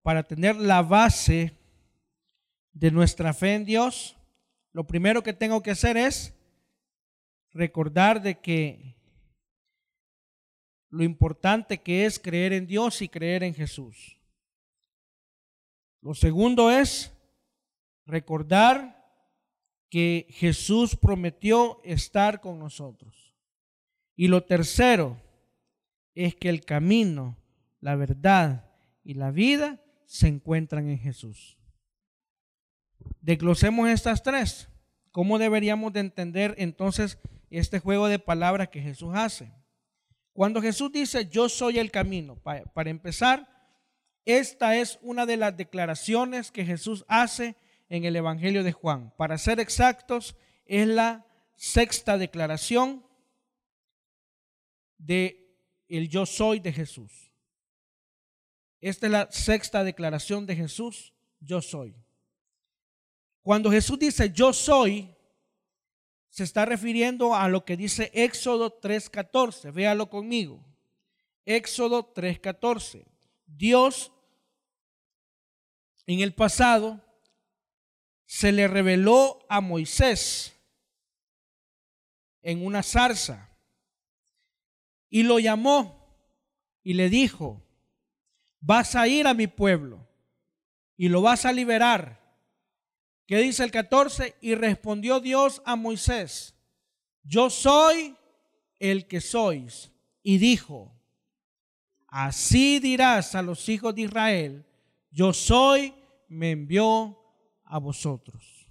para 0.00 0.22
tener 0.22 0.56
la 0.56 0.80
base 0.80 1.52
de 2.72 2.90
nuestra 2.90 3.34
fe 3.34 3.56
en 3.56 3.66
Dios, 3.66 4.16
lo 4.72 4.86
primero 4.86 5.22
que 5.22 5.34
tengo 5.34 5.62
que 5.62 5.72
hacer 5.72 5.98
es 5.98 6.32
recordar 7.56 8.22
de 8.22 8.38
que 8.38 8.94
lo 10.90 11.02
importante 11.02 11.78
que 11.78 12.04
es 12.04 12.18
creer 12.18 12.52
en 12.52 12.66
Dios 12.66 13.02
y 13.02 13.08
creer 13.08 13.42
en 13.42 13.54
Jesús. 13.54 14.18
Lo 16.00 16.14
segundo 16.14 16.70
es 16.70 17.12
recordar 18.04 19.04
que 19.90 20.26
Jesús 20.30 20.96
prometió 20.96 21.80
estar 21.82 22.40
con 22.40 22.58
nosotros. 22.58 23.34
Y 24.14 24.28
lo 24.28 24.44
tercero 24.44 25.20
es 26.14 26.34
que 26.34 26.48
el 26.48 26.64
camino, 26.64 27.36
la 27.80 27.96
verdad 27.96 28.70
y 29.02 29.14
la 29.14 29.30
vida 29.30 29.82
se 30.06 30.28
encuentran 30.28 30.88
en 30.88 30.98
Jesús. 30.98 31.58
Desglosemos 33.20 33.88
estas 33.88 34.22
tres. 34.22 34.68
¿Cómo 35.10 35.38
deberíamos 35.38 35.92
de 35.92 36.00
entender 36.00 36.54
entonces 36.58 37.18
este 37.58 37.78
juego 37.78 38.08
de 38.08 38.18
palabras 38.18 38.68
que 38.68 38.80
Jesús 38.80 39.12
hace? 39.14 39.52
Cuando 40.32 40.60
Jesús 40.60 40.92
dice, 40.92 41.28
yo 41.30 41.48
soy 41.48 41.78
el 41.78 41.90
camino, 41.90 42.36
para, 42.36 42.90
empezar, 42.90 43.48
esta 44.26 44.76
es 44.76 44.98
una 45.00 45.24
de 45.24 45.38
las 45.38 45.56
declaraciones 45.56 46.52
que 46.52 46.66
Jesús 46.66 47.06
hace 47.08 47.56
en 47.88 48.04
el 48.04 48.16
Evangelio 48.16 48.62
de 48.62 48.72
Juan. 48.72 49.14
Para 49.16 49.38
ser 49.38 49.60
exactos, 49.60 50.36
es 50.66 50.86
la 50.86 51.24
sexta 51.54 52.18
declaración 52.18 53.06
de 54.98 55.56
el 55.88 56.10
yo 56.10 56.26
soy 56.26 56.60
de 56.60 56.72
Jesús. 56.72 57.32
Esta 58.82 59.06
es 59.06 59.12
la 59.12 59.32
sexta 59.32 59.84
declaración 59.84 60.44
de 60.44 60.56
Jesús, 60.56 61.14
yo 61.40 61.62
soy. 61.62 61.96
Cuando 63.40 63.70
Jesús 63.70 63.98
dice 63.98 64.30
yo 64.30 64.52
soy, 64.52 65.15
se 66.36 66.44
está 66.44 66.66
refiriendo 66.66 67.34
a 67.34 67.48
lo 67.48 67.64
que 67.64 67.78
dice 67.78 68.10
Éxodo 68.12 68.78
3.14. 68.78 69.72
Véalo 69.72 70.10
conmigo. 70.10 70.62
Éxodo 71.46 72.12
3.14. 72.12 73.06
Dios 73.46 74.12
en 76.06 76.20
el 76.20 76.34
pasado 76.34 77.00
se 78.26 78.52
le 78.52 78.68
reveló 78.68 79.46
a 79.48 79.62
Moisés 79.62 80.54
en 82.42 82.66
una 82.66 82.82
zarza 82.82 83.56
y 85.08 85.22
lo 85.22 85.38
llamó 85.38 86.06
y 86.82 86.92
le 86.92 87.08
dijo, 87.08 87.62
vas 88.60 88.94
a 88.94 89.08
ir 89.08 89.26
a 89.26 89.32
mi 89.32 89.46
pueblo 89.46 90.06
y 90.98 91.08
lo 91.08 91.22
vas 91.22 91.46
a 91.46 91.52
liberar 91.54 92.25
¿Qué 93.26 93.38
dice 93.38 93.64
el 93.64 93.70
14? 93.70 94.36
Y 94.40 94.54
respondió 94.54 95.20
Dios 95.20 95.60
a 95.64 95.74
Moisés, 95.76 96.54
yo 97.24 97.50
soy 97.50 98.16
el 98.78 99.06
que 99.08 99.20
sois. 99.20 99.92
Y 100.22 100.38
dijo, 100.38 100.92
así 102.08 102.78
dirás 102.78 103.34
a 103.34 103.42
los 103.42 103.68
hijos 103.68 103.94
de 103.94 104.02
Israel, 104.02 104.66
yo 105.10 105.32
soy, 105.32 105.94
me 106.28 106.50
envió 106.52 107.18
a 107.64 107.78
vosotros. 107.78 108.68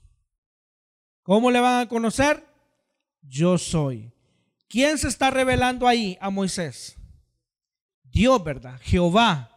¿Cómo 1.24 1.50
le 1.52 1.60
van 1.60 1.82
a 1.82 1.90
conocer? 1.90 2.46
Yo 3.22 3.58
soy. 3.58 4.12
¿Quién 4.68 4.98
se 4.98 5.08
está 5.08 5.32
revelando 5.32 5.88
ahí 5.88 6.18
a 6.22 6.30
Moisés? 6.30 6.98
Dios, 8.04 8.44
¿verdad? 8.44 8.80
Jehová. 8.84 9.55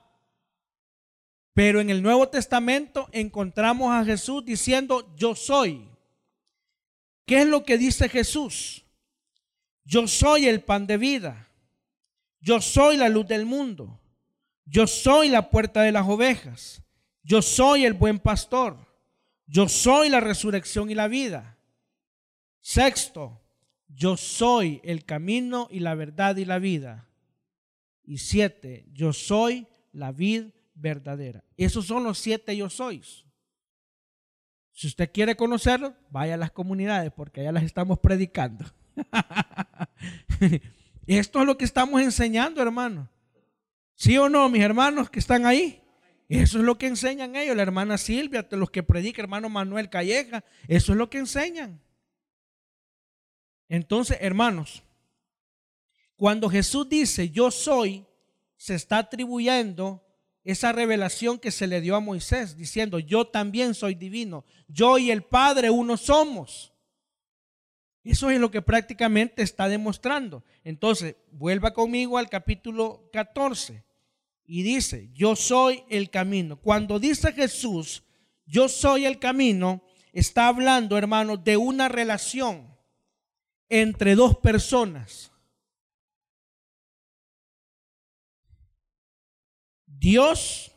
Pero 1.58 1.80
en 1.80 1.90
el 1.90 2.04
Nuevo 2.04 2.28
Testamento 2.28 3.08
encontramos 3.10 3.92
a 3.92 4.04
Jesús 4.04 4.44
diciendo, 4.44 5.12
yo 5.16 5.34
soy. 5.34 5.88
¿Qué 7.26 7.40
es 7.40 7.48
lo 7.48 7.64
que 7.64 7.76
dice 7.76 8.08
Jesús? 8.08 8.84
Yo 9.82 10.06
soy 10.06 10.46
el 10.46 10.62
pan 10.62 10.86
de 10.86 10.96
vida. 10.98 11.48
Yo 12.40 12.60
soy 12.60 12.96
la 12.96 13.08
luz 13.08 13.26
del 13.26 13.44
mundo. 13.44 14.00
Yo 14.66 14.86
soy 14.86 15.30
la 15.30 15.50
puerta 15.50 15.82
de 15.82 15.90
las 15.90 16.06
ovejas. 16.06 16.80
Yo 17.24 17.42
soy 17.42 17.86
el 17.86 17.94
buen 17.94 18.20
pastor. 18.20 18.76
Yo 19.48 19.68
soy 19.68 20.10
la 20.10 20.20
resurrección 20.20 20.92
y 20.92 20.94
la 20.94 21.08
vida. 21.08 21.58
Sexto, 22.60 23.42
yo 23.88 24.16
soy 24.16 24.80
el 24.84 25.04
camino 25.04 25.66
y 25.72 25.80
la 25.80 25.96
verdad 25.96 26.36
y 26.36 26.44
la 26.44 26.60
vida. 26.60 27.08
Y 28.04 28.18
siete, 28.18 28.86
yo 28.92 29.12
soy 29.12 29.66
la 29.90 30.12
vid 30.12 30.50
verdadera. 30.78 31.44
Esos 31.56 31.86
son 31.86 32.04
los 32.04 32.18
siete 32.18 32.56
yo 32.56 32.70
sois. 32.70 33.24
Si 34.72 34.86
usted 34.86 35.10
quiere 35.12 35.36
conocerlos, 35.36 35.92
vaya 36.10 36.34
a 36.34 36.36
las 36.36 36.52
comunidades 36.52 37.12
porque 37.12 37.40
allá 37.40 37.52
las 37.52 37.64
estamos 37.64 37.98
predicando. 37.98 38.64
Esto 41.06 41.40
es 41.40 41.46
lo 41.46 41.58
que 41.58 41.64
estamos 41.64 42.00
enseñando, 42.00 42.62
hermano. 42.62 43.08
¿Sí 43.94 44.16
o 44.18 44.28
no, 44.28 44.48
mis 44.48 44.62
hermanos 44.62 45.10
que 45.10 45.18
están 45.18 45.46
ahí? 45.46 45.82
Eso 46.28 46.58
es 46.58 46.64
lo 46.64 46.76
que 46.76 46.86
enseñan 46.86 47.34
ellos, 47.34 47.56
la 47.56 47.62
hermana 47.62 47.96
Silvia, 47.96 48.46
los 48.50 48.70
que 48.70 48.82
predica, 48.82 49.22
hermano 49.22 49.48
Manuel 49.48 49.88
Calleja, 49.88 50.44
eso 50.68 50.92
es 50.92 50.98
lo 50.98 51.08
que 51.08 51.18
enseñan. 51.18 51.80
Entonces, 53.68 54.18
hermanos, 54.20 54.82
cuando 56.16 56.50
Jesús 56.50 56.88
dice 56.88 57.30
yo 57.30 57.50
soy, 57.50 58.06
se 58.56 58.74
está 58.74 58.98
atribuyendo 58.98 60.04
esa 60.48 60.72
revelación 60.72 61.38
que 61.38 61.50
se 61.50 61.66
le 61.66 61.82
dio 61.82 61.94
a 61.94 62.00
Moisés, 62.00 62.56
diciendo, 62.56 62.98
yo 62.98 63.26
también 63.26 63.74
soy 63.74 63.94
divino, 63.94 64.46
yo 64.66 64.96
y 64.96 65.10
el 65.10 65.22
Padre 65.22 65.68
uno 65.68 65.98
somos. 65.98 66.72
Eso 68.02 68.30
es 68.30 68.40
lo 68.40 68.50
que 68.50 68.62
prácticamente 68.62 69.42
está 69.42 69.68
demostrando. 69.68 70.42
Entonces, 70.64 71.16
vuelva 71.32 71.74
conmigo 71.74 72.16
al 72.16 72.30
capítulo 72.30 73.10
14 73.12 73.84
y 74.46 74.62
dice, 74.62 75.10
yo 75.12 75.36
soy 75.36 75.84
el 75.90 76.08
camino. 76.08 76.56
Cuando 76.56 76.98
dice 76.98 77.34
Jesús, 77.34 78.02
yo 78.46 78.70
soy 78.70 79.04
el 79.04 79.18
camino, 79.18 79.82
está 80.14 80.48
hablando, 80.48 80.96
hermano, 80.96 81.36
de 81.36 81.58
una 81.58 81.88
relación 81.88 82.74
entre 83.68 84.14
dos 84.14 84.38
personas. 84.38 85.30
Dios 89.98 90.72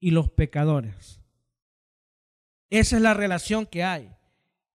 y 0.00 0.10
los 0.10 0.30
pecadores. 0.30 1.20
Esa 2.70 2.96
es 2.96 3.02
la 3.02 3.14
relación 3.14 3.66
que 3.66 3.82
hay. 3.82 4.10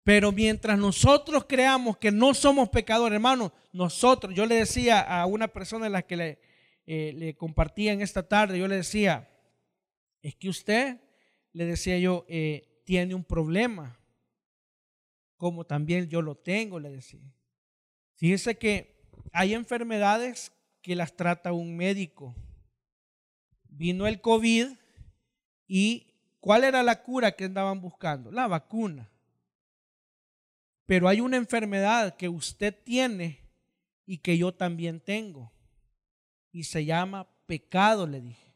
Pero 0.05 0.33
mientras 0.33 0.79
nosotros 0.79 1.45
creamos 1.49 1.97
que 1.97 2.11
no 2.11 2.35
somos 2.35 2.69
pecadores, 2.69 3.15
hermano, 3.15 3.53
nosotros, 3.73 4.35
yo 4.35 4.47
le 4.47 4.57
decía 4.57 5.01
a 5.01 5.27
una 5.27 5.49
persona 5.49 5.87
a 5.87 5.91
la 5.91 6.03
que 6.03 6.17
le, 6.17 6.39
eh, 6.87 7.13
le 7.15 7.37
compartía 7.37 7.93
en 7.93 8.03
esta 8.03 8.27
tarde, 8.27 8.59
yo 8.59 8.67
le 8.67 8.77
decía, 8.77 9.31
es 10.21 10.35
que 10.35 10.49
usted, 10.49 11.01
le 11.53 11.67
decía 11.67 11.99
yo, 11.99 12.25
eh, 12.29 12.83
tiene 12.85 13.15
un 13.15 13.23
problema, 13.23 13.97
como 15.37 15.65
también 15.65 16.09
yo 16.09 16.21
lo 16.21 16.35
tengo, 16.35 16.81
le 16.81 16.91
decía. 16.91 17.33
Fíjese 18.17 18.59
que 18.59 19.07
hay 19.33 19.55
enfermedades 19.55 20.53
que 20.81 20.97
las 20.97 21.15
trata 21.15 21.53
un 21.53 21.77
médico 21.77 22.35
vino 23.77 24.07
el 24.07 24.21
COVID 24.21 24.69
y 25.67 26.15
¿cuál 26.41 26.65
era 26.65 26.83
la 26.83 27.03
cura 27.03 27.33
que 27.33 27.45
andaban 27.45 27.81
buscando? 27.81 28.31
La 28.31 28.47
vacuna. 28.47 29.11
Pero 30.87 31.09
hay 31.09 31.21
una 31.21 31.37
enfermedad 31.37 32.17
que 32.17 32.29
usted 32.29 32.77
tiene 32.85 33.41
y 34.05 34.19
que 34.19 34.37
yo 34.37 34.53
también 34.53 35.01
tengo. 35.01 35.53
Y 36.51 36.65
se 36.65 36.85
llama 36.85 37.29
pecado, 37.47 38.07
le 38.07 38.21
dije. 38.21 38.55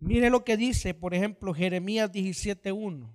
Mire 0.00 0.30
lo 0.30 0.44
que 0.44 0.56
dice, 0.56 0.94
por 0.94 1.14
ejemplo, 1.14 1.54
Jeremías 1.54 2.12
17.1. 2.12 3.08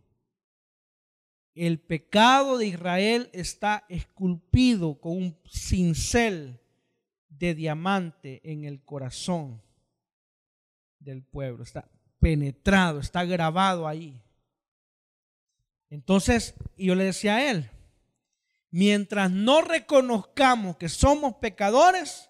El 1.53 1.79
pecado 1.79 2.57
de 2.57 2.65
Israel 2.65 3.29
está 3.31 3.85
esculpido 3.87 4.99
con 4.99 5.17
un 5.17 5.39
cincel 5.47 6.59
de 7.29 7.53
diamante 7.53 8.41
en 8.43 8.63
el 8.63 8.83
corazón 8.83 9.62
del 11.03 11.23
pueblo, 11.23 11.63
está 11.63 11.89
penetrado, 12.19 12.99
está 12.99 13.25
grabado 13.25 13.87
ahí. 13.87 14.21
Entonces, 15.89 16.55
y 16.77 16.87
yo 16.87 16.95
le 16.95 17.03
decía 17.03 17.35
a 17.35 17.51
él, 17.51 17.69
mientras 18.71 19.29
no 19.29 19.61
reconozcamos 19.61 20.77
que 20.77 20.89
somos 20.89 21.35
pecadores, 21.35 22.29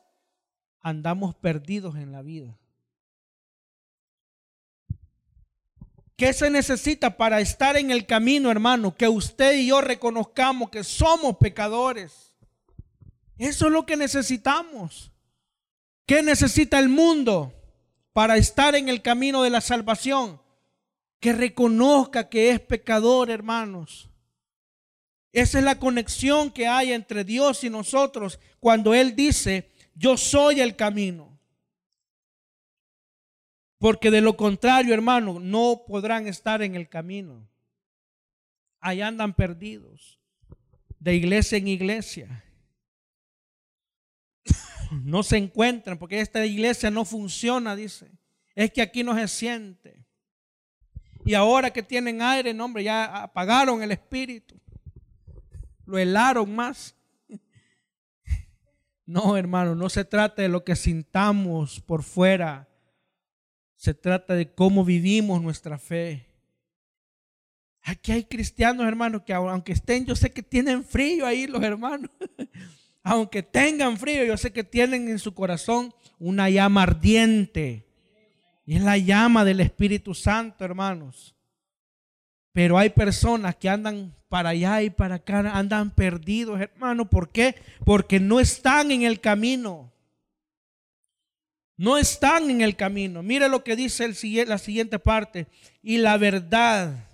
andamos 0.82 1.36
perdidos 1.36 1.96
en 1.96 2.12
la 2.12 2.22
vida. 2.22 2.60
¿Qué 6.16 6.34
se 6.34 6.50
necesita 6.50 7.18
para 7.18 7.40
estar 7.40 7.78
en 7.78 7.90
el 7.90 8.06
camino, 8.06 8.52
hermano? 8.52 8.96
Que 8.96 9.08
usted 9.08 9.54
y 9.56 9.68
yo 9.68 9.82
reconozcamos 9.82 10.70
que 10.70 10.84
somos 10.84 11.38
pecadores. 11.38 12.36
Eso 13.38 13.68
es 13.68 13.72
lo 13.72 13.86
que 13.86 13.98
necesitamos. 13.98 15.12
¿Qué 16.06 16.22
necesita 16.22 16.80
el 16.80 16.90
mundo? 16.90 17.54
Para 18.14 18.38
estar 18.38 18.76
en 18.76 18.88
el 18.88 19.01
camino 19.01 19.43
de 19.43 19.49
la 19.49 19.61
salvación? 19.61 20.39
Que 21.20 21.34
reconozca 21.34 22.30
que 22.30 22.51
es 22.51 22.59
pecador, 22.59 23.30
hermanos. 23.30 24.09
Esa 25.32 25.57
es 25.57 25.66
la 25.66 25.80
conexión 25.80 26.51
que 26.51 26.68
hay 26.68 26.93
entre 26.93 27.24
Dios 27.24 27.64
y 27.64 27.70
nosotros 27.70 28.39
cuando 28.59 28.93
Él 28.93 29.16
dice, 29.16 29.72
yo 29.95 30.16
soy 30.16 30.61
el 30.61 30.76
camino. 30.76 31.39
Porque 33.80 34.11
de 34.11 34.22
lo 34.22 34.38
contrario, 34.38 34.93
hermano, 34.93 35.39
no 35.39 35.84
podrán 35.88 36.28
estar 36.28 36.61
en 36.61 36.76
el 36.76 36.88
camino. 36.88 37.49
Ahí 38.80 39.01
andan 39.01 39.34
perdidos, 39.34 40.20
de 40.99 41.16
iglesia 41.16 41.57
en 41.57 41.68
iglesia. 41.68 42.43
No 45.04 45.24
se 45.24 45.38
encuentran 45.38 45.98
porque 45.98 46.20
esta 46.20 46.46
iglesia 46.46 46.91
no 46.91 47.06
funciona, 47.06 47.76
dice. 47.76 48.12
Es 48.56 48.72
que 48.72 48.82
aquí 48.82 49.04
no 49.04 49.16
se 49.16 49.28
siente. 49.28 50.06
Y 51.26 51.34
ahora 51.34 51.72
que 51.72 51.84
tienen 51.84 52.22
aire, 52.22 52.54
no, 52.54 52.66
hombre, 52.66 52.84
ya 52.84 53.24
apagaron 53.24 53.82
el 53.82 53.91
espíritu. 53.91 54.60
Lo 55.86 55.98
helaron 55.98 56.54
más. 56.56 56.96
No, 59.06 59.36
hermano, 59.36 59.76
no 59.76 59.89
se 59.89 60.06
trata 60.06 60.44
de 60.44 60.48
lo 60.48 60.64
que 60.64 60.78
sintamos 60.78 61.82
por 61.82 62.04
fuera 62.04 62.70
se 63.84 63.94
trata 63.94 64.34
de 64.34 64.50
cómo 64.50 64.86
vivimos 64.86 65.41
nuestra 65.41 65.78
fe. 65.78 66.26
Aquí 67.82 68.14
hay 68.14 68.24
cristianos, 68.24 68.88
hermanos, 68.88 69.24
que 69.24 69.34
aunque 69.34 69.74
estén, 69.74 70.06
yo 70.06 70.16
sé 70.16 70.32
que 70.32 70.41
tienen 70.41 70.86
frío 70.86 71.26
ahí 71.26 71.48
los 71.48 71.62
hermanos. 71.62 72.10
aunque 73.04 73.43
tengan 73.43 73.97
frío, 73.97 74.24
yo 74.24 74.38
sé 74.38 74.54
que 74.54 74.64
tienen 74.64 75.10
en 75.10 75.20
su 75.20 75.34
corazón 75.34 75.93
una 76.20 76.49
llama 76.49 76.84
ardiente. 76.84 77.86
Y 78.66 78.78
es 78.78 78.82
la 78.82 78.97
llama 78.97 79.43
del 79.43 79.60
Espíritu 79.60 80.14
Santo, 80.14 80.64
hermanos. 80.64 81.36
Pero 82.54 82.78
hay 82.78 82.89
personas 82.91 83.58
que 83.58 83.68
andan 83.68 84.16
para 84.30 84.49
allá 84.49 84.82
y 84.82 84.89
para 84.89 85.16
acá, 85.16 85.39
andan 85.39 85.91
perdidos, 85.91 86.62
hermano. 86.62 87.10
¿Por 87.10 87.30
qué? 87.30 87.56
Porque 87.84 88.22
no 88.22 88.39
están 88.39 88.89
en 88.91 89.04
el 89.04 89.20
camino. 89.20 89.91
No 91.76 91.97
están 91.97 92.49
en 92.49 92.62
el 92.62 92.78
camino. 92.78 93.22
Mire 93.22 93.49
lo 93.49 93.66
que 93.66 93.76
dice 93.76 94.08
la 94.45 94.58
siguiente 94.58 94.97
parte. 94.97 95.47
Y 95.82 95.97
la 95.97 96.18
verdad. 96.18 97.10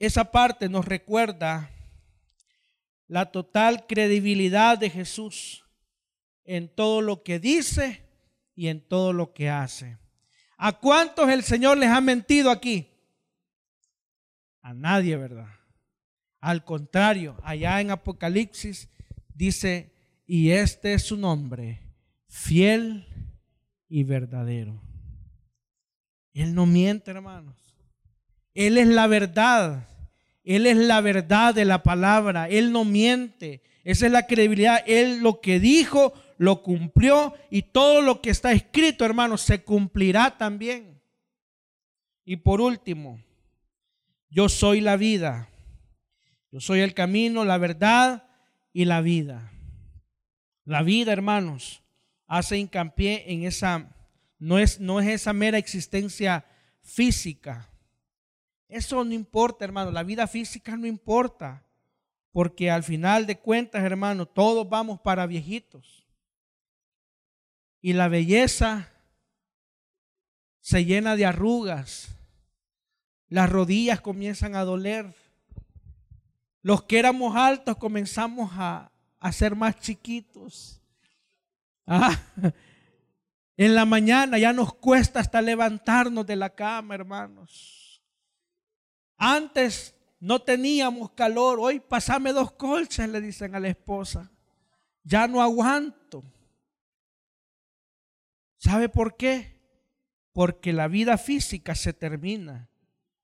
Esa 0.00 0.24
parte 0.24 0.68
nos 0.68 0.84
recuerda 0.84 1.70
la 3.14 3.30
total 3.30 3.86
credibilidad 3.86 4.76
de 4.76 4.90
Jesús 4.90 5.64
en 6.42 6.68
todo 6.68 7.00
lo 7.00 7.22
que 7.22 7.38
dice 7.38 8.02
y 8.56 8.66
en 8.66 8.80
todo 8.80 9.12
lo 9.12 9.32
que 9.32 9.48
hace. 9.48 9.98
¿A 10.56 10.72
cuántos 10.80 11.28
el 11.28 11.44
Señor 11.44 11.78
les 11.78 11.90
ha 11.90 12.00
mentido 12.00 12.50
aquí? 12.50 12.88
A 14.62 14.74
nadie, 14.74 15.16
¿verdad? 15.16 15.46
Al 16.40 16.64
contrario, 16.64 17.36
allá 17.44 17.80
en 17.80 17.92
Apocalipsis 17.92 18.88
dice, 19.32 19.94
y 20.26 20.50
este 20.50 20.94
es 20.94 21.04
su 21.04 21.16
nombre, 21.16 21.82
fiel 22.26 23.06
y 23.88 24.02
verdadero. 24.02 24.82
Él 26.32 26.52
no 26.52 26.66
miente, 26.66 27.12
hermanos. 27.12 27.54
Él 28.54 28.76
es 28.76 28.88
la 28.88 29.06
verdad. 29.06 29.86
Él 30.44 30.66
es 30.66 30.76
la 30.76 31.00
verdad 31.00 31.54
de 31.54 31.64
la 31.64 31.82
palabra. 31.82 32.48
Él 32.48 32.70
no 32.70 32.84
miente. 32.84 33.62
Esa 33.82 34.06
es 34.06 34.12
la 34.12 34.26
credibilidad. 34.26 34.82
Él 34.86 35.20
lo 35.20 35.40
que 35.40 35.58
dijo, 35.58 36.12
lo 36.38 36.62
cumplió. 36.62 37.34
Y 37.50 37.62
todo 37.62 38.02
lo 38.02 38.20
que 38.20 38.30
está 38.30 38.52
escrito, 38.52 39.04
hermanos, 39.04 39.40
se 39.40 39.62
cumplirá 39.62 40.36
también. 40.36 41.00
Y 42.24 42.36
por 42.36 42.60
último, 42.60 43.22
yo 44.28 44.48
soy 44.48 44.80
la 44.80 44.96
vida. 44.96 45.48
Yo 46.52 46.60
soy 46.60 46.80
el 46.80 46.94
camino, 46.94 47.44
la 47.44 47.58
verdad 47.58 48.28
y 48.72 48.84
la 48.84 49.00
vida. 49.00 49.50
La 50.64 50.82
vida, 50.82 51.12
hermanos, 51.12 51.82
hace 52.26 52.58
hincapié 52.58 53.32
en 53.32 53.44
esa, 53.44 53.90
no 54.38 54.58
es, 54.58 54.80
no 54.80 55.00
es 55.00 55.08
esa 55.08 55.32
mera 55.32 55.58
existencia 55.58 56.44
física. 56.80 57.70
Eso 58.68 59.04
no 59.04 59.12
importa, 59.12 59.64
hermano, 59.64 59.90
la 59.90 60.02
vida 60.02 60.26
física 60.26 60.76
no 60.76 60.86
importa, 60.86 61.64
porque 62.32 62.70
al 62.70 62.82
final 62.82 63.26
de 63.26 63.38
cuentas, 63.38 63.84
hermano, 63.84 64.26
todos 64.26 64.68
vamos 64.68 65.00
para 65.00 65.26
viejitos. 65.26 66.06
Y 67.80 67.92
la 67.92 68.08
belleza 68.08 68.90
se 70.60 70.84
llena 70.84 71.16
de 71.16 71.26
arrugas, 71.26 72.08
las 73.28 73.50
rodillas 73.50 74.00
comienzan 74.00 74.56
a 74.56 74.64
doler. 74.64 75.14
Los 76.62 76.84
que 76.84 76.98
éramos 76.98 77.36
altos 77.36 77.76
comenzamos 77.76 78.50
a, 78.54 78.90
a 79.20 79.32
ser 79.32 79.54
más 79.54 79.78
chiquitos. 79.80 80.80
Ah, 81.86 82.18
en 83.56 83.74
la 83.74 83.84
mañana 83.84 84.38
ya 84.38 84.52
nos 84.52 84.72
cuesta 84.74 85.20
hasta 85.20 85.42
levantarnos 85.42 86.26
de 86.26 86.36
la 86.36 86.50
cama, 86.50 86.94
hermanos. 86.94 87.83
Antes 89.16 89.94
no 90.20 90.42
teníamos 90.42 91.10
calor, 91.12 91.58
hoy 91.60 91.80
pasame 91.80 92.32
dos 92.32 92.52
colchas, 92.52 93.08
le 93.08 93.20
dicen 93.20 93.54
a 93.54 93.60
la 93.60 93.68
esposa. 93.68 94.30
Ya 95.02 95.28
no 95.28 95.42
aguanto. 95.42 96.24
¿Sabe 98.56 98.88
por 98.88 99.16
qué? 99.16 99.60
Porque 100.32 100.72
la 100.72 100.88
vida 100.88 101.18
física 101.18 101.74
se 101.74 101.92
termina. 101.92 102.70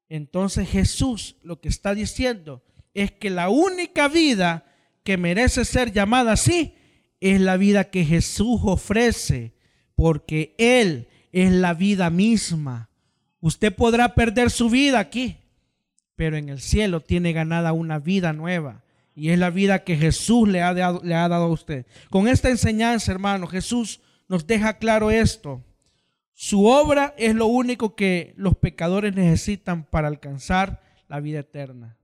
Entonces 0.09 0.69
Jesús 0.69 1.37
lo 1.43 1.61
que 1.61 1.69
está 1.69 1.95
diciendo 1.95 2.63
es 2.93 3.13
que 3.13 3.31
la 3.31 3.49
única 3.49 4.09
vida 4.09 4.67
que 5.03 5.17
merece 5.17 5.65
ser 5.65 5.93
llamada 5.93 6.33
así 6.33 6.75
es 7.21 7.41
la 7.41 7.57
vida 7.57 7.91
que 7.91 8.05
Jesús 8.05 8.61
ofrece, 8.65 9.55
porque 9.95 10.55
Él 10.59 11.09
es 11.33 11.53
la 11.53 11.75
vida 11.75 12.11
misma. 12.11 12.91
Usted 13.41 13.75
podrá 13.75 14.15
perder 14.15 14.51
su 14.51 14.69
vida 14.69 14.99
aquí, 14.99 15.39
pero 16.21 16.37
en 16.37 16.51
el 16.51 16.61
cielo 16.61 17.01
tiene 17.01 17.33
ganada 17.33 17.73
una 17.73 17.99
vida 17.99 18.35
nueva. 18.35 18.85
Y 19.15 19.31
es 19.31 19.39
la 19.39 19.49
vida 19.49 19.85
que 19.85 19.97
Jesús 19.97 20.47
le 20.47 20.61
ha, 20.61 20.75
dado, 20.75 21.01
le 21.03 21.15
ha 21.15 21.27
dado 21.27 21.45
a 21.45 21.51
usted. 21.51 21.87
Con 22.11 22.29
esta 22.29 22.51
enseñanza, 22.51 23.11
hermano, 23.11 23.47
Jesús 23.47 24.03
nos 24.29 24.47
deja 24.47 24.77
claro 24.77 25.11
esto. 25.11 25.65
Su 26.35 26.67
obra 26.67 27.15
es 27.17 27.35
lo 27.35 27.47
único 27.47 27.97
que 27.97 28.35
los 28.37 28.55
pecadores 28.55 29.15
necesitan 29.15 29.85
para 29.85 30.09
alcanzar 30.09 30.83
la 31.09 31.21
vida 31.21 31.39
eterna. 31.39 31.97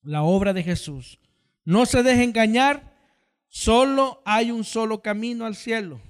La 0.00 0.22
obra 0.22 0.54
de 0.54 0.62
Jesús. 0.62 1.18
No 1.66 1.84
se 1.84 2.02
deje 2.02 2.22
engañar 2.22 2.96
Solo 3.48 4.22
hay 4.24 4.50
un 4.50 4.64
solo 4.64 5.02
camino 5.02 5.44
al 5.44 5.56
cielo. 5.56 6.00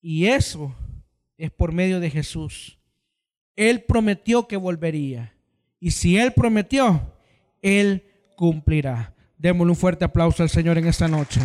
Y 0.00 0.26
eso 0.26 0.72
es 1.36 1.50
por 1.50 1.72
medio 1.72 1.98
de 1.98 2.10
Jesús. 2.10 2.78
Él 3.56 3.82
prometió 3.82 4.48
que 4.48 4.56
volvería. 4.56 5.31
Y 5.82 5.90
si 5.90 6.16
Él 6.16 6.32
prometió, 6.32 7.12
Él 7.60 8.04
cumplirá. 8.36 9.16
Démosle 9.36 9.72
un 9.72 9.76
fuerte 9.76 10.04
aplauso 10.04 10.44
al 10.44 10.48
Señor 10.48 10.78
en 10.78 10.86
esta 10.86 11.08
noche. 11.08 11.40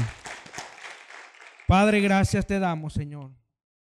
Padre, 1.67 2.01
gracias 2.01 2.45
te 2.45 2.59
damos, 2.59 2.93
Señor. 2.93 3.31